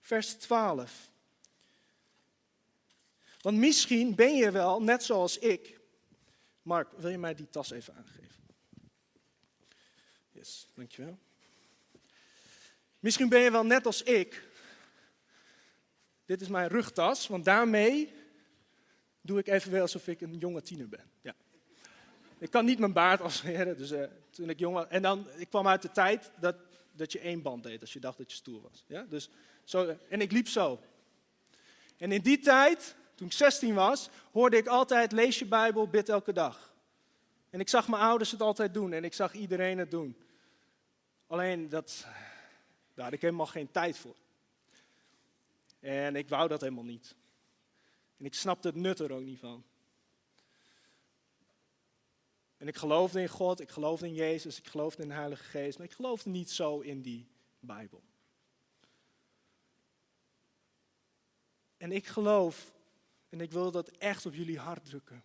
[0.01, 1.10] vers 12.
[3.41, 5.81] Want misschien ben je wel, net zoals ik.
[6.63, 8.41] Mark, wil je mij die tas even aangeven?
[10.31, 11.19] Yes, dankjewel.
[12.99, 14.49] Misschien ben je wel net als ik.
[16.25, 18.13] Dit is mijn rugtas, want daarmee
[19.21, 21.11] doe ik even wel alsof ik een jonge tiener ben.
[21.21, 21.35] Ja.
[22.39, 24.87] Ik kan niet mijn baard afscheren, dus uh, toen ik jong was.
[24.89, 26.57] En dan, ik kwam uit de tijd dat,
[26.93, 28.85] dat je één band deed als je dacht dat je stoer was.
[28.87, 29.03] Ja?
[29.03, 29.31] Dus,
[29.65, 30.81] zo, en ik liep zo.
[31.97, 36.09] En in die tijd toen ik 16 was, hoorde ik altijd: lees je Bijbel, bid
[36.09, 36.75] elke dag.
[37.51, 40.17] En ik zag mijn ouders het altijd doen en ik zag iedereen het doen.
[41.27, 42.07] Alleen dat,
[42.95, 44.15] daar had ik helemaal geen tijd voor.
[45.81, 47.15] En ik wou dat helemaal niet.
[48.17, 49.65] En ik snapte het nut er ook niet van.
[52.57, 55.79] En ik geloofde in God, ik geloofde in Jezus, ik geloofde in de Heilige Geest,
[55.79, 57.27] maar ik geloofde niet zo in die
[57.59, 58.03] Bijbel.
[61.77, 62.79] En ik geloof
[63.31, 65.23] en ik wil dat echt op jullie hart drukken.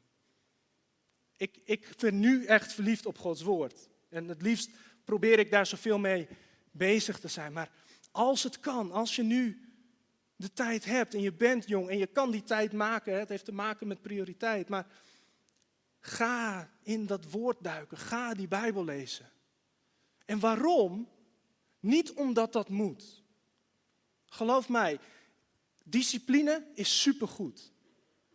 [1.38, 3.90] Ik, ik ben nu echt verliefd op Gods woord.
[4.10, 4.70] En het liefst
[5.04, 6.28] probeer ik daar zoveel mee
[6.72, 7.54] bezig te zijn.
[7.54, 7.72] Maar
[8.12, 9.70] als het kan, als je nu
[10.36, 13.46] de tijd hebt en je bent jong en je kan die tijd maken, het heeft
[13.46, 14.88] te maken met prioriteit, maar
[16.00, 19.32] ga in dat woord duiken, ga die Bijbel lezen.
[20.26, 21.10] En waarom?
[21.80, 23.24] Niet omdat dat moet.
[24.26, 25.00] Geloof mij,
[25.84, 27.74] discipline is supergoed.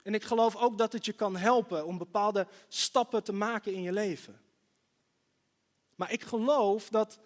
[0.02, 3.82] En ik geloof ook dat het je kan helpen om bepaalde stappen te maken in
[3.82, 4.40] je leven.
[5.94, 7.18] Maar ik geloof dat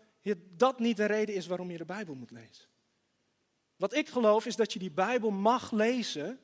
[0.57, 2.67] dat niet de reden is waarom je de Bijbel moet lezen.
[3.77, 6.41] Wat ik geloof is dat je die Bijbel mag lezen,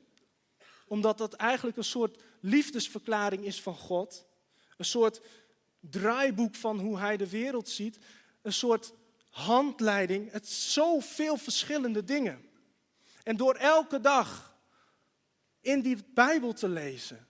[0.87, 4.25] omdat dat eigenlijk een soort liefdesverklaring is van God.
[4.77, 5.21] Een soort
[5.79, 7.97] draaiboek van hoe Hij de wereld ziet.
[8.41, 8.93] Een soort
[9.29, 10.31] handleiding.
[10.31, 12.49] Het zoveel verschillende dingen.
[13.23, 14.50] En door elke dag
[15.61, 17.27] in die Bijbel te lezen.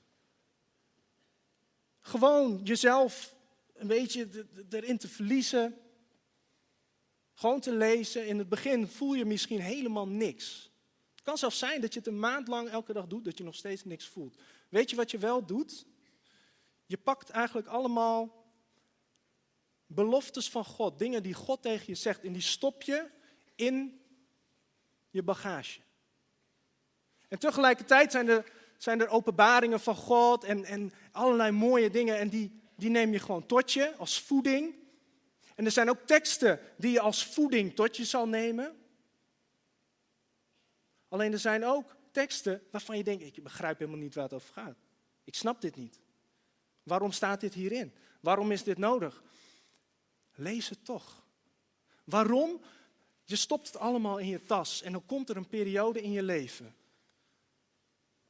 [2.02, 3.36] Gewoon jezelf
[3.74, 5.78] een beetje erin te verliezen.
[7.34, 8.28] Gewoon te lezen.
[8.28, 10.72] In het begin voel je misschien helemaal niks.
[11.12, 13.44] Het kan zelfs zijn dat je het een maand lang elke dag doet, dat je
[13.44, 14.42] nog steeds niks voelt.
[14.70, 15.86] Weet je wat je wel doet?
[16.86, 18.46] Je pakt eigenlijk allemaal
[19.86, 23.10] beloftes van God, dingen die God tegen je zegt, en die stop je
[23.56, 24.02] in
[25.10, 25.80] je bagage.
[27.32, 32.18] En tegelijkertijd zijn er, zijn er openbaringen van God en, en allerlei mooie dingen.
[32.18, 34.76] En die, die neem je gewoon tot je als voeding.
[35.56, 38.76] En er zijn ook teksten die je als voeding tot je zal nemen.
[41.08, 44.54] Alleen er zijn ook teksten waarvan je denkt, ik begrijp helemaal niet waar het over
[44.54, 44.78] gaat.
[45.24, 46.00] Ik snap dit niet.
[46.84, 47.94] Waarom staat dit hierin?
[48.20, 49.24] Waarom is dit nodig?
[50.36, 51.24] Lees het toch.
[52.04, 52.62] Waarom?
[53.26, 56.24] Je stopt het allemaal in je tas en dan komt er een periode in je
[56.24, 56.76] leven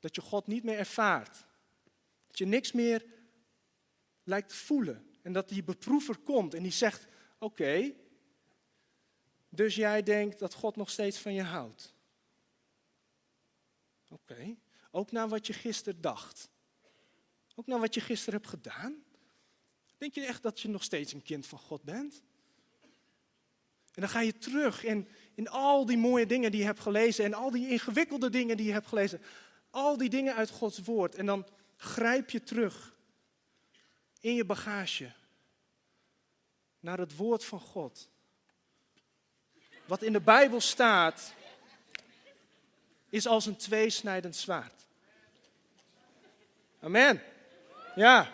[0.02, 1.46] dat je God niet meer ervaart.
[2.28, 3.06] Dat je niks meer
[4.24, 5.10] lijkt te voelen.
[5.22, 7.94] En dat die beproever komt en die zegt: Oké,
[9.50, 11.94] dus jij denkt dat God nog steeds van je houdt.
[14.10, 14.56] Oké,
[14.92, 16.50] ook naar wat je gisteren dacht.
[17.56, 19.04] Ook naar wat je gisteren hebt gedaan.
[19.98, 22.22] Denk je echt dat je nog steeds een kind van God bent?
[23.94, 27.26] En dan ga je terug in, in al die mooie dingen die je hebt gelezen
[27.26, 29.22] en al die ingewikkelde dingen die je hebt gelezen.
[29.72, 31.16] Al die dingen uit Gods woord.
[31.16, 32.94] En dan grijp je terug
[34.20, 35.12] in je bagage
[36.80, 38.10] naar het woord van God.
[39.86, 41.34] Wat in de Bijbel staat,
[43.10, 44.86] is als een tweesnijdend zwaard.
[46.80, 47.24] Amen.
[47.96, 48.30] Ja.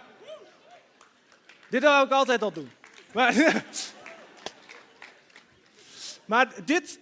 [1.70, 2.72] Dit wil ik altijd al doen.
[3.14, 3.64] Maar,
[6.26, 7.00] maar dit,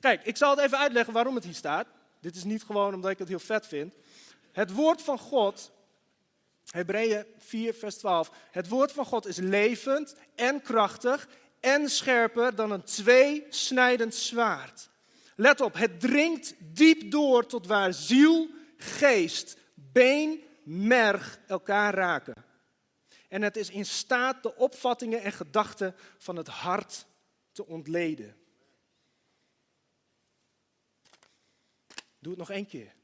[0.00, 1.86] kijk, ik zal het even uitleggen waarom het hier staat.
[2.24, 3.94] Dit is niet gewoon omdat ik het heel vet vind.
[4.52, 5.72] Het woord van God,
[6.70, 8.30] Hebreeën 4, vers 12.
[8.50, 11.28] Het woord van God is levend en krachtig
[11.60, 14.90] en scherper dan een tweesnijdend zwaard.
[15.36, 22.44] Let op, het dringt diep door tot waar ziel, geest, been, merg elkaar raken.
[23.28, 27.06] En het is in staat de opvattingen en gedachten van het hart
[27.52, 28.43] te ontleden.
[32.24, 32.94] Doe het nog één keer.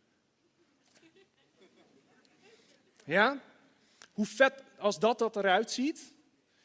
[3.04, 3.42] Ja?
[4.12, 6.14] Hoe vet als dat, dat eruit ziet,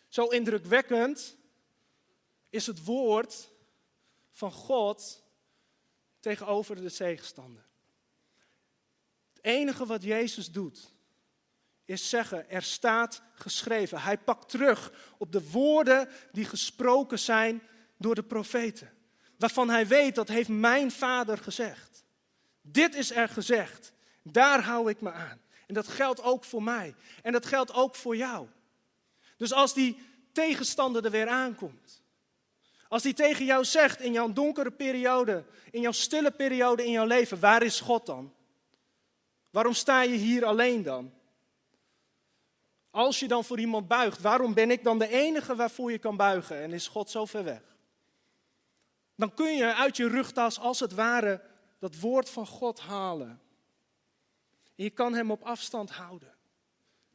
[0.07, 1.37] zo indrukwekkend
[2.49, 3.51] is het woord
[4.31, 5.23] van God
[6.19, 7.65] tegenover de tegenstander.
[9.33, 10.93] Het enige wat Jezus doet,
[11.85, 14.01] is zeggen, er staat geschreven.
[14.01, 17.61] Hij pakt terug op de woorden die gesproken zijn
[17.97, 18.93] door de profeten.
[19.37, 21.94] Waarvan hij weet, dat heeft mijn vader gezegd.
[22.67, 23.93] Dit is er gezegd.
[24.21, 25.41] Daar hou ik me aan.
[25.67, 26.95] En dat geldt ook voor mij.
[27.21, 28.47] En dat geldt ook voor jou.
[29.37, 29.97] Dus als die
[30.31, 32.03] tegenstander er weer aankomt.
[32.87, 37.05] Als die tegen jou zegt in jouw donkere periode, in jouw stille periode in jouw
[37.05, 38.33] leven, waar is God dan?
[39.51, 41.13] Waarom sta je hier alleen dan?
[42.91, 46.17] Als je dan voor iemand buigt, waarom ben ik dan de enige waarvoor je kan
[46.17, 47.61] buigen en is God zo ver weg?
[49.15, 51.41] Dan kun je uit je rugtas als het ware
[51.79, 53.41] dat woord van God halen.
[54.75, 56.33] En je kan hem op afstand houden.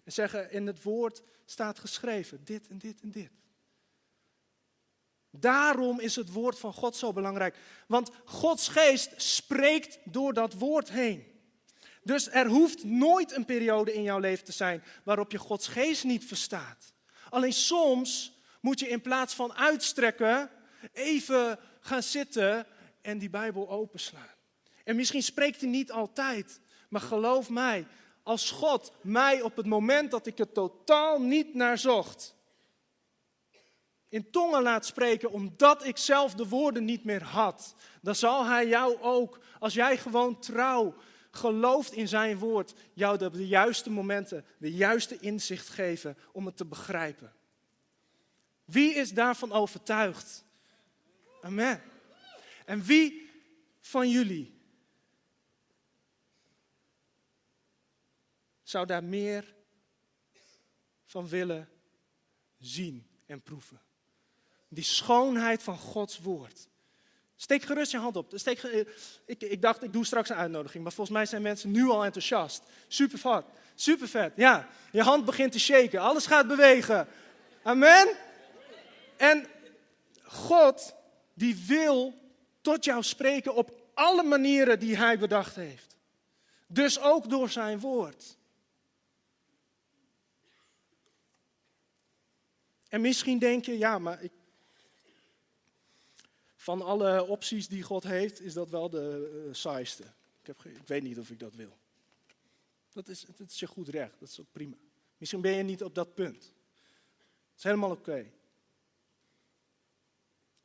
[0.04, 3.30] En zeggen, in het woord staat geschreven, dit en dit en dit.
[5.30, 7.56] Daarom is het woord van God zo belangrijk.
[7.86, 11.30] Want Gods geest spreekt door dat woord heen.
[12.02, 16.04] Dus er hoeft nooit een periode in jouw leven te zijn waarop je Gods geest
[16.04, 16.94] niet verstaat.
[17.30, 20.50] Alleen soms moet je in plaats van uitstrekken,
[20.92, 22.66] even gaan zitten
[23.00, 24.38] en die Bijbel openslaan.
[24.84, 27.86] En misschien spreekt hij niet altijd, maar geloof mij,
[28.22, 32.34] als God mij op het moment dat ik er totaal niet naar zocht,
[34.08, 38.68] in tongen laat spreken omdat ik zelf de woorden niet meer had, dan zal Hij
[38.68, 40.94] jou ook, als jij gewoon trouw
[41.30, 46.56] gelooft in Zijn woord, jou de, de juiste momenten, de juiste inzicht geven om het
[46.56, 47.32] te begrijpen.
[48.64, 50.44] Wie is daarvan overtuigd?
[51.40, 51.82] Amen.
[52.64, 53.30] En wie
[53.80, 54.59] van jullie
[58.70, 59.54] zou daar meer
[61.04, 61.68] van willen
[62.58, 63.80] zien en proeven?
[64.68, 66.68] Die schoonheid van Gods woord.
[67.36, 68.32] Steek gerust je hand op.
[68.34, 68.62] Steek,
[69.26, 72.04] ik, ik dacht, ik doe straks een uitnodiging, maar volgens mij zijn mensen nu al
[72.04, 72.62] enthousiast.
[72.88, 74.32] Super vet, super vet.
[74.36, 77.06] Ja, je hand begint te shaken, alles gaat bewegen.
[77.62, 78.08] Amen.
[79.16, 79.46] En
[80.22, 80.94] God,
[81.34, 82.14] die wil
[82.60, 85.96] tot jou spreken op alle manieren die Hij bedacht heeft.
[86.66, 88.38] Dus ook door zijn woord.
[92.90, 94.32] En misschien denk je, ja, maar ik,
[96.56, 100.02] van alle opties die God heeft, is dat wel de uh, saaiste.
[100.40, 101.78] Ik, heb, ik weet niet of ik dat wil.
[102.92, 104.76] Dat is, dat is je goed recht, dat is ook prima.
[105.18, 106.40] Misschien ben je niet op dat punt.
[106.40, 108.30] Dat is helemaal oké.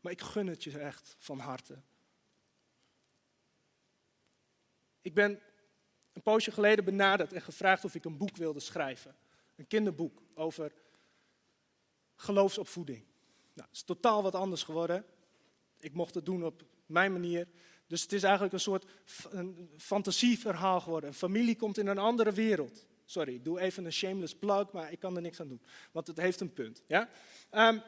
[0.01, 1.77] Maar ik gun het je echt van harte.
[5.01, 5.41] Ik ben
[6.13, 9.15] een poosje geleden benaderd en gevraagd of ik een boek wilde schrijven.
[9.55, 10.71] Een kinderboek over
[12.15, 13.03] geloofsopvoeding.
[13.53, 15.05] Nou, het is totaal wat anders geworden.
[15.79, 17.47] Ik mocht het doen op mijn manier.
[17.87, 18.85] Dus het is eigenlijk een soort
[19.77, 21.09] fantasieverhaal geworden.
[21.09, 22.85] Een familie komt in een andere wereld.
[23.05, 25.61] Sorry, ik doe even een shameless plug, maar ik kan er niks aan doen.
[25.91, 26.83] Want het heeft een punt.
[26.87, 27.09] Ja?
[27.51, 27.81] Um,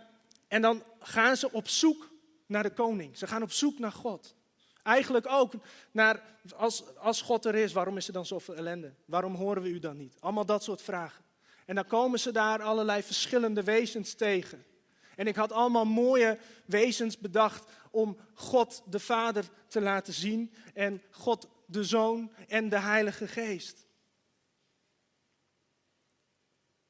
[0.48, 2.10] en dan gaan ze op zoek
[2.46, 3.18] naar de koning.
[3.18, 4.36] Ze gaan op zoek naar God.
[4.84, 5.54] Eigenlijk ook
[5.92, 6.24] naar,
[6.56, 8.94] als, als God er is, waarom is er dan zoveel ellende?
[9.06, 10.18] Waarom horen we u dan niet?
[10.20, 11.24] Allemaal dat soort vragen.
[11.68, 14.66] En dan komen ze daar allerlei verschillende wezens tegen.
[15.16, 21.04] En ik had allemaal mooie wezens bedacht om God de Vader te laten zien en
[21.12, 23.86] God de Zoon en de Heilige Geest.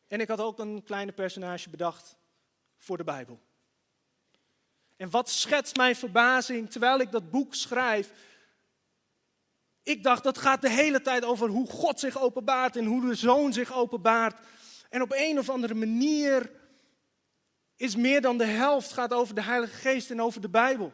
[0.07, 2.17] En ik had ook een kleine personage bedacht
[2.77, 3.39] voor de Bijbel.
[4.95, 8.11] En wat schetst mijn verbazing terwijl ik dat boek schrijf?
[9.83, 13.15] Ik dacht, dat gaat de hele tijd over hoe God zich openbaart en hoe de
[13.15, 14.39] Zoon zich openbaart.
[14.89, 16.51] En op een of andere manier
[17.75, 20.93] is meer dan de helft gaat over de Heilige Geest en over de Bijbel.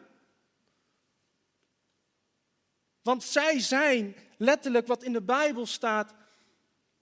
[3.01, 6.13] Want zij zijn letterlijk wat in de Bijbel staat,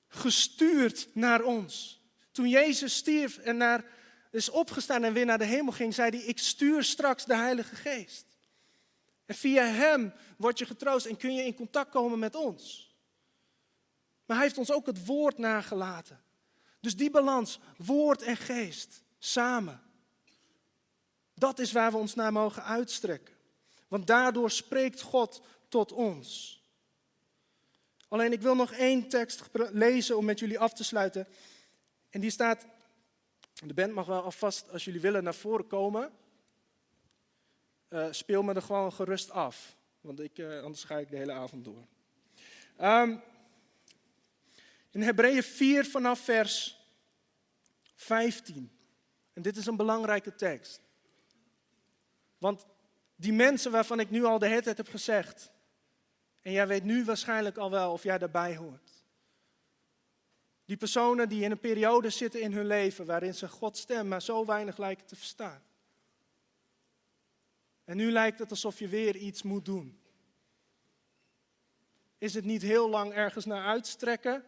[0.08, 2.02] gestuurd naar ons.
[2.32, 3.86] Toen Jezus stierf en naar,
[4.32, 7.76] is opgestaan en weer naar de hemel ging, zei hij, ik stuur straks de Heilige
[7.76, 8.26] Geest.
[9.26, 12.96] En via Hem word je getroost en kun je in contact komen met ons.
[14.26, 16.24] Maar Hij heeft ons ook het woord nagelaten.
[16.82, 19.82] Dus die balans, woord en geest, samen.
[21.34, 23.36] Dat is waar we ons naar mogen uitstrekken.
[23.88, 26.60] Want daardoor spreekt God tot ons.
[28.08, 31.28] Alleen ik wil nog één tekst lezen om met jullie af te sluiten.
[32.10, 32.66] En die staat,
[33.66, 36.12] de band mag wel alvast als jullie willen naar voren komen.
[37.90, 41.32] Uh, speel me er gewoon gerust af, want ik, uh, anders ga ik de hele
[41.32, 41.86] avond door.
[42.82, 43.22] Um,
[44.92, 46.80] in Hebreeën 4 vanaf vers
[47.96, 48.72] 15.
[49.34, 50.82] En dit is een belangrijke tekst.
[52.38, 52.66] Want
[53.16, 55.52] die mensen waarvan ik nu al de hele heb gezegd,
[56.42, 59.04] en jij weet nu waarschijnlijk al wel of jij daarbij hoort.
[60.66, 64.22] Die personen die in een periode zitten in hun leven waarin ze Gods stem maar
[64.22, 65.64] zo weinig lijken te verstaan.
[67.84, 70.00] En nu lijkt het alsof je weer iets moet doen.
[72.18, 74.44] Is het niet heel lang ergens naar uitstrekken?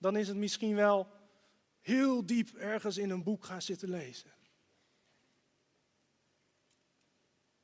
[0.00, 1.08] Dan is het misschien wel
[1.80, 4.30] heel diep ergens in een boek gaan zitten lezen.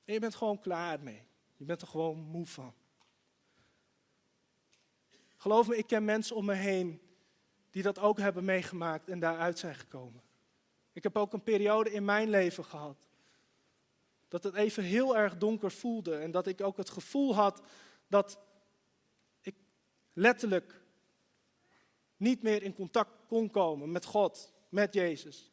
[0.05, 1.23] En je bent gewoon klaar mee.
[1.57, 2.75] Je bent er gewoon moe van.
[5.37, 7.01] Geloof me, ik ken mensen om me heen
[7.71, 10.23] die dat ook hebben meegemaakt en daaruit zijn gekomen.
[10.93, 12.97] Ik heb ook een periode in mijn leven gehad
[14.29, 17.63] dat het even heel erg donker voelde en dat ik ook het gevoel had
[18.09, 18.39] dat
[19.41, 19.55] ik
[20.13, 20.86] letterlijk
[22.17, 25.51] niet meer in contact kon komen met God, met Jezus,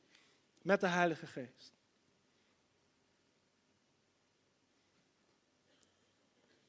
[0.62, 1.74] met de Heilige Geest.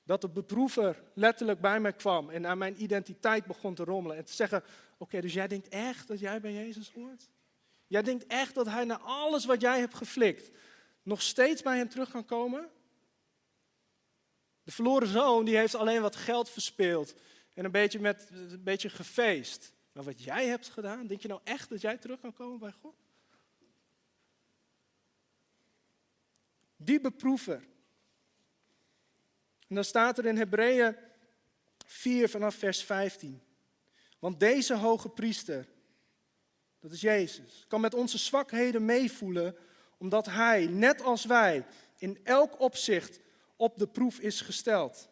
[0.02, 4.16] Dat de beproever letterlijk bij mij kwam en aan mijn identiteit begon te rommelen.
[4.16, 4.64] En te zeggen,
[4.98, 7.28] oké, dus jij denkt echt dat jij bij Jezus hoort?
[7.86, 10.50] Jij denkt echt dat hij na alles wat jij hebt geflikt,
[11.02, 12.70] nog steeds bij hem terug kan komen?
[14.62, 17.14] De verloren zoon die heeft alleen wat geld verspeeld
[17.54, 19.73] en een beetje, met, een beetje gefeest.
[19.94, 22.72] Maar wat jij hebt gedaan, denk je nou echt dat jij terug kan komen bij
[22.72, 22.94] God?
[26.76, 27.66] Die beproever,
[29.68, 30.96] en dan staat er in Hebreeën
[31.86, 33.42] 4 vanaf vers 15.
[34.18, 35.68] Want deze hoge priester,
[36.80, 39.56] dat is Jezus, kan met onze zwakheden meevoelen,
[39.98, 41.66] omdat hij, net als wij,
[41.98, 43.20] in elk opzicht
[43.56, 45.08] op de proef is gesteld.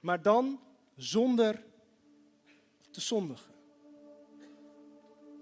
[0.00, 0.60] Maar dan
[0.96, 1.64] zonder
[2.90, 3.54] te zondigen.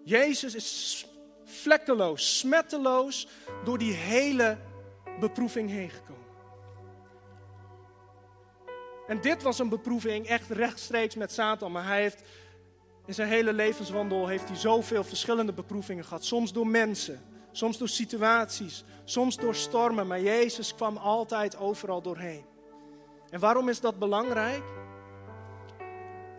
[0.05, 1.07] Jezus is
[1.45, 3.29] vlekkeloos, smetteloos
[3.65, 4.59] door die hele
[5.21, 6.27] beproeving heen gekomen.
[9.07, 11.73] En dit was een beproeving echt rechtstreeks met Satan.
[11.73, 12.23] Maar hij heeft
[13.07, 16.25] in zijn hele levenswandel heeft hij zoveel verschillende beproevingen gehad.
[16.25, 17.23] Soms door mensen,
[17.53, 20.07] soms door situaties, soms door stormen.
[20.07, 22.45] Maar Jezus kwam altijd overal doorheen.
[23.31, 24.63] En waarom is dat belangrijk?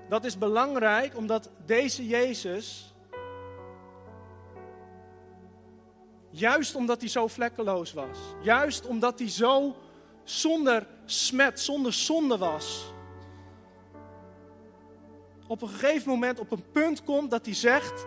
[0.09, 2.93] Dat is belangrijk omdat deze Jezus,
[6.29, 9.75] juist omdat hij zo vlekkeloos was, juist omdat hij zo
[10.23, 12.93] zonder smet, zonder zonde was.
[15.47, 18.05] Op een gegeven moment op een punt komt dat hij zegt: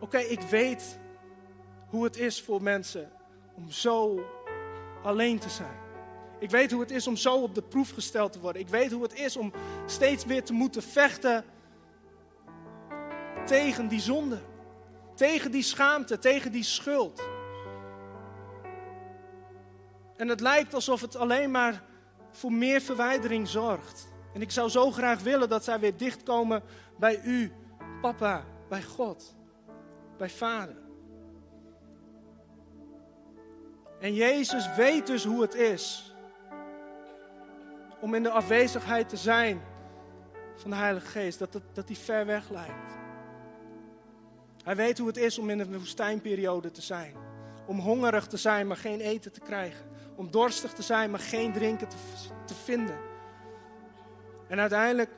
[0.00, 0.98] Oké, ik weet
[1.88, 3.10] hoe het is voor mensen
[3.54, 4.24] om zo
[5.02, 5.79] alleen te zijn.
[6.40, 8.62] Ik weet hoe het is om zo op de proef gesteld te worden.
[8.62, 9.52] Ik weet hoe het is om
[9.86, 11.44] steeds weer te moeten vechten
[13.46, 14.38] tegen die zonde,
[15.14, 17.22] tegen die schaamte, tegen die schuld.
[20.16, 21.84] En het lijkt alsof het alleen maar
[22.30, 24.08] voor meer verwijdering zorgt.
[24.34, 26.62] En ik zou zo graag willen dat zij weer dichtkomen
[26.98, 27.52] bij u,
[28.00, 29.36] papa, bij God,
[30.16, 30.76] bij vader.
[34.00, 36.09] En Jezus weet dus hoe het is
[38.00, 39.62] om in de afwezigheid te zijn
[40.54, 42.98] van de Heilige Geest, dat, dat, dat die ver weg lijkt.
[44.64, 47.14] Hij weet hoe het is om in een woestijnperiode te zijn.
[47.66, 49.86] Om hongerig te zijn, maar geen eten te krijgen.
[50.16, 51.96] Om dorstig te zijn, maar geen drinken te,
[52.44, 52.98] te vinden.
[54.48, 55.10] En uiteindelijk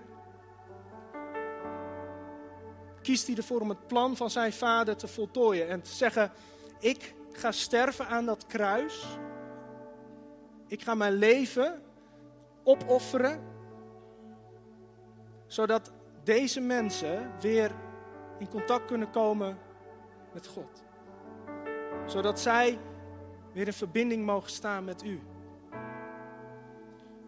[3.03, 5.69] kiest hij ervoor om het plan van zijn vader te voltooien.
[5.69, 6.33] En te zeggen,
[6.79, 9.07] ik ga sterven aan dat kruis.
[10.67, 11.83] Ik ga mijn leven
[12.65, 13.41] opofferen.
[15.47, 15.93] Zodat
[16.25, 17.71] deze mensen weer
[18.39, 19.59] in contact kunnen komen
[20.33, 20.85] met God.
[22.07, 22.79] Zodat zij
[23.53, 25.21] weer in verbinding mogen staan met u.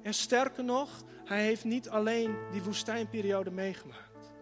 [0.03, 0.89] En sterker nog,
[1.25, 4.35] hij heeft niet alleen die woestijnperiode meegemaakt.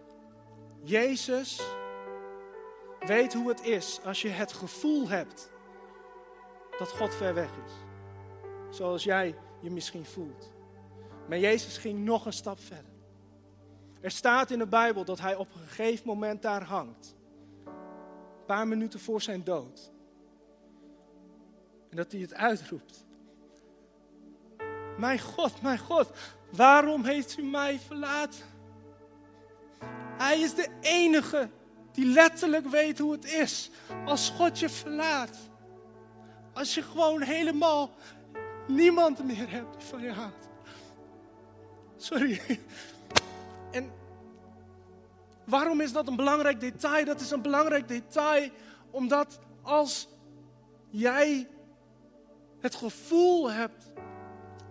[0.81, 1.61] Jezus
[2.99, 5.51] weet hoe het is als je het gevoel hebt
[6.77, 7.71] dat God ver weg is.
[8.77, 10.51] Zoals jij je misschien voelt.
[11.27, 12.93] Maar Jezus ging nog een stap verder.
[14.01, 17.15] Er staat in de Bijbel dat hij op een gegeven moment daar hangt.
[17.65, 19.91] Een paar minuten voor zijn dood.
[21.89, 23.05] En dat hij het uitroept.
[24.97, 26.09] Mijn God, mijn God,
[26.51, 28.45] waarom heeft u mij verlaten?
[30.17, 31.49] Hij is de enige
[31.91, 33.69] die letterlijk weet hoe het is
[34.05, 35.37] als God je verlaat.
[36.53, 37.89] Als je gewoon helemaal
[38.67, 40.49] niemand meer hebt die van je houdt.
[42.03, 42.41] Sorry.
[43.71, 43.91] En
[45.43, 47.05] waarom is dat een belangrijk detail?
[47.05, 48.49] Dat is een belangrijk detail
[48.91, 50.07] omdat als
[50.89, 51.47] jij
[52.59, 53.91] het gevoel hebt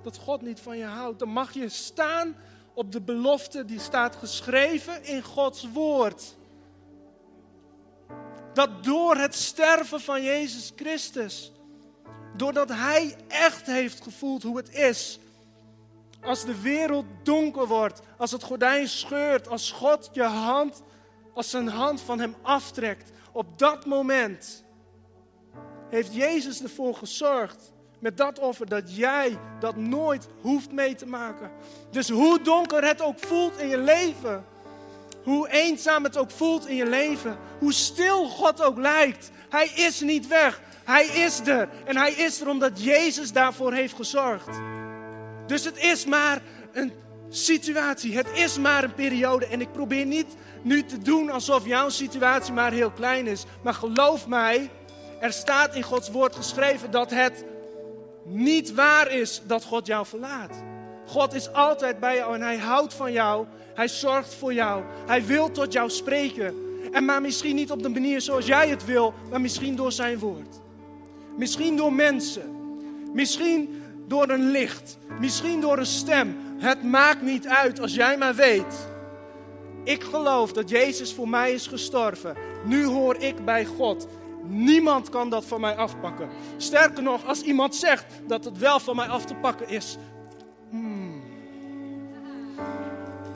[0.02, 2.36] dat God niet van je houdt, dan mag je staan
[2.74, 6.36] op de belofte die staat geschreven in Gods woord.
[8.54, 11.52] Dat door het sterven van Jezus Christus,
[12.36, 15.20] doordat Hij echt heeft gevoeld hoe het is
[16.24, 20.82] als de wereld donker wordt, als het gordijn scheurt, als God je hand,
[21.34, 24.64] als zijn hand van hem aftrekt, op dat moment
[25.90, 31.50] heeft Jezus ervoor gezorgd met dat offer dat jij dat nooit hoeft mee te maken.
[31.90, 34.44] Dus hoe donker het ook voelt in je leven,
[35.24, 40.00] hoe eenzaam het ook voelt in je leven, hoe stil God ook lijkt, Hij is
[40.00, 40.60] niet weg.
[40.84, 41.68] Hij is er.
[41.84, 44.48] En Hij is er omdat Jezus daarvoor heeft gezorgd.
[45.52, 46.42] Dus het is maar
[46.72, 46.92] een
[47.28, 48.16] situatie.
[48.16, 49.46] Het is maar een periode.
[49.46, 53.44] En ik probeer niet nu te doen alsof jouw situatie maar heel klein is.
[53.62, 54.70] Maar geloof mij,
[55.20, 57.44] er staat in Gods woord geschreven dat het
[58.24, 60.62] niet waar is dat God jou verlaat.
[61.06, 63.46] God is altijd bij jou en hij houdt van jou.
[63.74, 64.82] Hij zorgt voor jou.
[65.06, 66.54] Hij wil tot jou spreken.
[66.92, 70.18] En maar misschien niet op de manier zoals jij het wil, maar misschien door zijn
[70.18, 70.60] woord.
[71.36, 72.60] Misschien door mensen.
[73.12, 73.81] Misschien
[74.12, 76.36] door een licht, misschien door een stem.
[76.58, 78.88] Het maakt niet uit als jij maar weet.
[79.84, 82.36] Ik geloof dat Jezus voor mij is gestorven.
[82.64, 84.06] Nu hoor ik bij God.
[84.42, 86.28] Niemand kan dat van mij afpakken.
[86.56, 89.96] Sterker nog, als iemand zegt dat het wel van mij af te pakken is.
[90.70, 91.22] Hmm.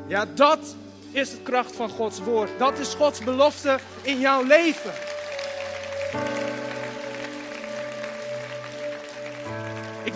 [0.06, 0.76] Ja, dat
[1.10, 2.50] is de kracht van Gods woord.
[2.58, 4.92] Dat is Gods belofte in jouw leven.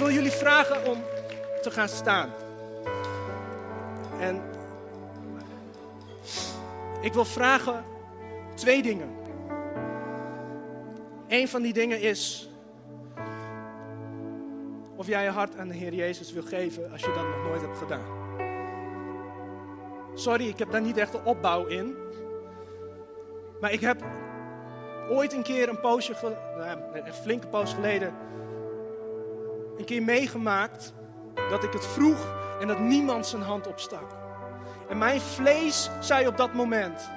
[0.01, 1.03] Wil jullie vragen om
[1.63, 2.31] te gaan staan.
[4.21, 4.43] En
[7.01, 7.85] ik wil vragen
[8.55, 9.09] twee dingen.
[11.29, 12.51] Een van die dingen is
[14.97, 17.61] of jij je hart aan de Heer Jezus wil geven als je dat nog nooit
[17.61, 18.19] hebt gedaan.
[20.15, 21.97] Sorry, ik heb daar niet echt een opbouw in.
[23.61, 24.05] Maar ik heb
[25.11, 26.15] ooit een keer een poosje,
[26.93, 28.15] een flinke poos geleden,
[29.81, 30.93] een keer meegemaakt
[31.51, 34.17] dat ik het vroeg en dat niemand zijn hand opstak.
[34.89, 37.11] En mijn vlees zei op dat moment: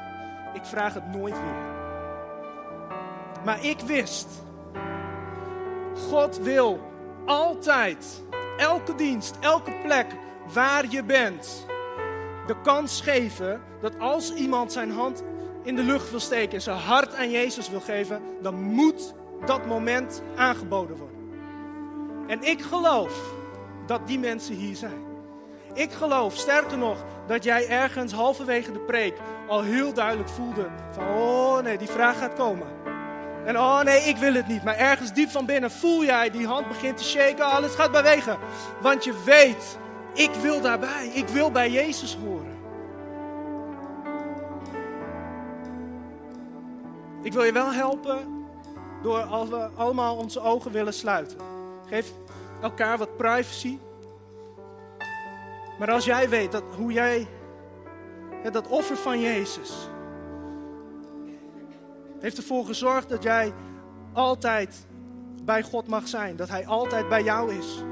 [0.53, 1.71] ik vraag het nooit weer.
[3.45, 4.27] Maar ik wist,
[6.09, 6.79] God wil
[7.25, 8.23] altijd,
[8.57, 10.07] elke dienst, elke plek
[10.53, 11.65] waar je bent,
[12.47, 15.23] de kans geven dat als iemand zijn hand
[15.63, 19.13] in de lucht wil steken en zijn hart aan Jezus wil geven, dan moet
[19.45, 21.12] dat moment aangeboden worden.
[22.27, 23.13] En ik geloof
[23.85, 25.03] dat die mensen hier zijn.
[25.73, 26.97] Ik geloof, sterker nog,
[27.27, 29.17] dat jij ergens halverwege de preek
[29.47, 32.67] al heel duidelijk voelde van, oh nee, die vraag gaat komen.
[33.45, 34.63] En oh nee, ik wil het niet.
[34.63, 38.37] Maar ergens diep van binnen voel jij die hand begint te shaken, alles gaat bewegen.
[38.81, 39.77] Want je weet,
[40.13, 42.51] ik wil daarbij, ik wil bij Jezus horen.
[47.21, 48.45] Ik wil je wel helpen
[49.01, 51.52] door als we allemaal onze ogen willen sluiten.
[51.93, 52.13] Geef
[52.61, 53.77] elkaar wat privacy.
[55.79, 57.27] Maar als jij weet dat hoe jij,
[58.51, 59.89] dat offer van Jezus,
[62.19, 63.53] heeft ervoor gezorgd dat jij
[64.13, 64.87] altijd
[65.43, 66.35] bij God mag zijn.
[66.35, 67.83] Dat Hij altijd bij jou is.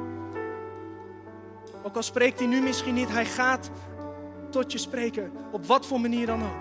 [1.84, 3.72] Ook al spreekt Hij nu misschien niet, Hij gaat
[4.50, 5.32] tot je spreken.
[5.52, 6.60] Op wat voor manier dan ook.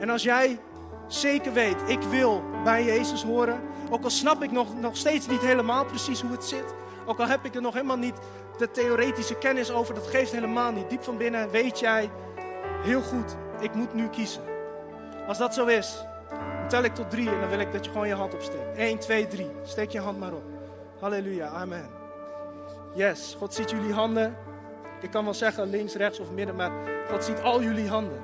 [0.00, 0.58] En als jij
[1.06, 3.60] zeker weet, ik wil bij Jezus horen.
[3.90, 6.74] Ook al snap ik nog, nog steeds niet helemaal precies hoe het zit.
[7.06, 8.18] Ook al heb ik er nog helemaal niet
[8.58, 9.94] de theoretische kennis over.
[9.94, 10.90] Dat geeft helemaal niet.
[10.90, 12.10] Diep van binnen weet jij
[12.82, 14.42] heel goed, ik moet nu kiezen.
[15.26, 16.04] Als dat zo is,
[16.68, 18.76] tel ik tot drie en dan wil ik dat je gewoon je hand opsteekt.
[18.76, 19.50] 1, 2, 3.
[19.62, 20.44] Steek je hand maar op.
[21.00, 21.90] Halleluja, amen.
[22.94, 24.36] Yes, God ziet jullie handen.
[25.00, 26.70] Ik kan wel zeggen links, rechts of midden, maar
[27.10, 28.22] God ziet al jullie handen.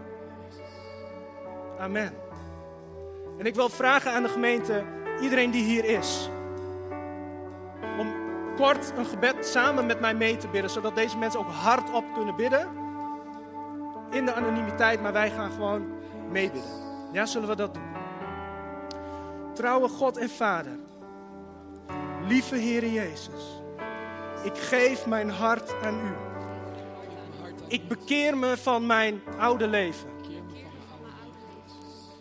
[1.78, 2.12] Amen.
[3.38, 4.84] En ik wil vragen aan de gemeente,
[5.22, 6.28] iedereen die hier is,
[7.98, 8.14] om
[8.56, 12.36] kort een gebed samen met mij mee te bidden, zodat deze mensen ook hardop kunnen
[12.36, 12.68] bidden.
[14.10, 15.86] In de anonimiteit, maar wij gaan gewoon
[16.30, 16.70] meebidden.
[17.12, 17.90] Ja, zullen we dat doen?
[19.54, 20.78] Trouwe God en Vader,
[22.26, 23.62] lieve Heer Jezus,
[24.42, 26.14] ik geef mijn hart aan U.
[27.66, 30.10] Ik bekeer me van mijn oude leven.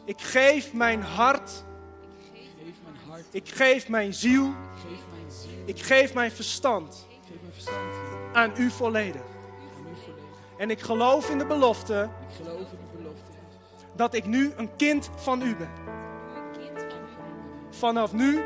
[0.06, 1.64] Ik geef mijn hart.
[3.32, 4.54] Ik geef mijn ziel.
[5.66, 7.08] Ik geef mijn verstand
[8.34, 9.22] aan u volledig.
[10.58, 12.10] En ik geloof in de belofte
[13.96, 15.72] dat ik nu een kind van u ben.
[17.70, 18.44] Vanaf nu,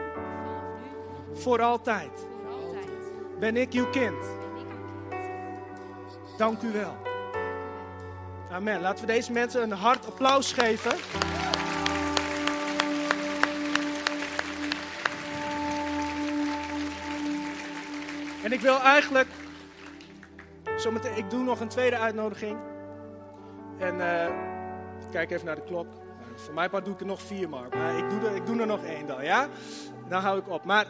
[1.34, 2.26] voor altijd,
[3.40, 4.26] ben ik uw kind.
[6.38, 6.98] Dank u wel.
[8.52, 8.82] Amen.
[8.82, 10.92] Laten we deze mensen een hard applaus geven.
[18.46, 19.28] En ik wil eigenlijk,
[20.78, 22.58] zometeen, ik doe nog een tweede uitnodiging.
[23.80, 24.26] En uh,
[25.12, 25.88] kijk even naar de klok.
[26.36, 27.66] Voor mij part doe ik er nog vier, maar,
[27.98, 29.48] ik, doe er, ik doe er nog één dan, ja?
[30.10, 30.66] Dan hou ik op.
[30.66, 30.86] Maar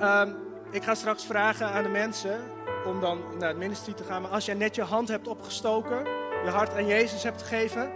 [0.00, 0.36] um,
[0.70, 2.40] ik ga straks vragen aan de mensen
[2.84, 4.22] om dan naar het ministerie te gaan.
[4.22, 6.04] Maar als jij net je hand hebt opgestoken,
[6.44, 7.92] je hart aan Jezus hebt gegeven,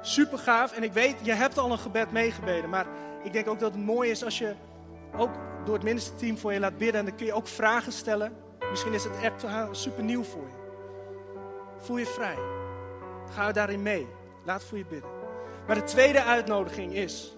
[0.00, 0.72] super gaaf.
[0.72, 2.70] En ik weet, je hebt al een gebed meegebeden.
[2.70, 2.86] Maar
[3.22, 4.54] ik denk ook dat het mooi is als je
[5.16, 5.30] ook
[5.64, 7.00] door het ministerteam voor je laat bidden.
[7.00, 8.32] En dan kun je ook vragen stellen.
[8.70, 10.60] Misschien is het echt super nieuw voor je.
[11.78, 12.36] Voel je vrij.
[13.30, 14.06] Ga daarin mee.
[14.44, 15.10] Laat voor je bidden.
[15.66, 17.36] Maar de tweede uitnodiging is.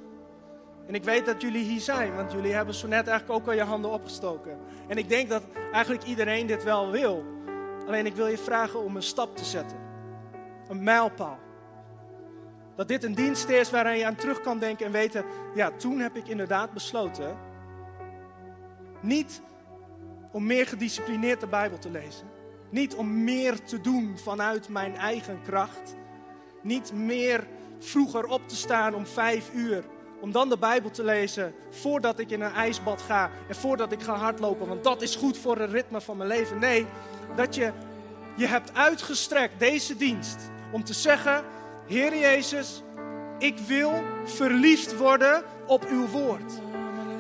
[0.87, 3.55] En ik weet dat jullie hier zijn, want jullie hebben zo net eigenlijk ook al
[3.55, 4.59] je handen opgestoken.
[4.89, 7.25] En ik denk dat eigenlijk iedereen dit wel wil.
[7.87, 9.79] Alleen ik wil je vragen om een stap te zetten.
[10.69, 11.39] Een mijlpaal.
[12.77, 15.99] Dat dit een dienst is waaraan je aan terug kan denken en weten, ja, toen
[15.99, 17.37] heb ik inderdaad besloten
[19.05, 19.41] niet
[20.33, 22.27] om meer gedisciplineerd de Bijbel te lezen.
[22.71, 25.97] Niet om meer te doen vanuit mijn eigen kracht.
[26.63, 27.47] Niet meer
[27.79, 29.85] vroeger op te staan om vijf uur.
[30.21, 34.03] Om dan de Bijbel te lezen voordat ik in een ijsbad ga en voordat ik
[34.03, 34.69] ga hardlopen.
[34.69, 36.59] Want dat is goed voor het ritme van mijn leven.
[36.59, 36.87] Nee,
[37.37, 37.73] dat je
[38.37, 41.45] je hebt uitgestrekt deze dienst om te zeggen:
[41.87, 42.83] Heer Jezus,
[43.39, 46.53] ik wil verliefd worden op uw woord.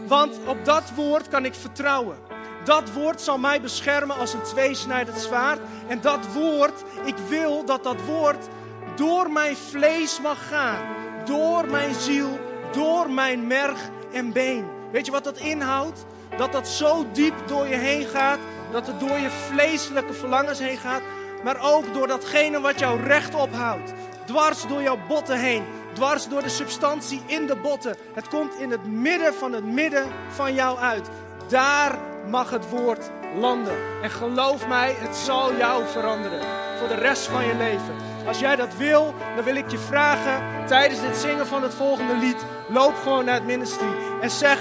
[0.06, 2.16] Want op dat woord kan ik vertrouwen.
[2.64, 5.60] Dat woord zal mij beschermen als een tweesnijdend zwaard.
[5.86, 8.48] En dat woord, ik wil dat dat woord
[8.96, 10.78] door mijn vlees mag gaan.
[11.24, 12.38] Door mijn ziel,
[12.72, 13.78] door mijn merg
[14.12, 14.64] en been.
[14.92, 16.04] Weet je wat dat inhoudt?
[16.36, 18.38] Dat dat zo diep door je heen gaat.
[18.72, 21.02] Dat het door je vleeselijke verlangens heen gaat.
[21.44, 23.92] Maar ook door datgene wat jou recht ophoudt.
[24.26, 25.64] Dwars door jouw botten heen
[25.94, 27.96] dwars door de substantie in de botten.
[28.12, 31.08] Het komt in het midden van het midden van jou uit.
[31.48, 31.98] Daar
[32.30, 33.76] mag het woord landen.
[34.02, 36.40] En geloof mij, het zal jou veranderen
[36.78, 37.94] voor de rest van je leven.
[38.26, 42.16] Als jij dat wil, dan wil ik je vragen tijdens het zingen van het volgende
[42.16, 44.58] lied, loop gewoon naar het ministerie en zeg: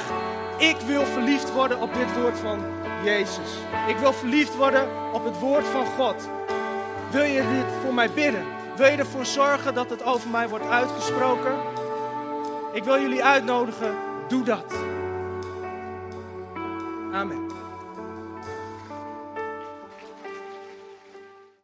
[0.57, 2.59] Ik wil verliefd worden op dit woord van
[3.03, 3.49] Jezus.
[3.88, 6.29] Ik wil verliefd worden op het woord van God.
[7.11, 8.62] Wil je dit voor mij bidden?
[8.76, 11.55] Wil je ervoor zorgen dat het over mij wordt uitgesproken?
[12.74, 13.95] Ik wil jullie uitnodigen,
[14.28, 14.74] doe dat.
[17.11, 17.52] Amen.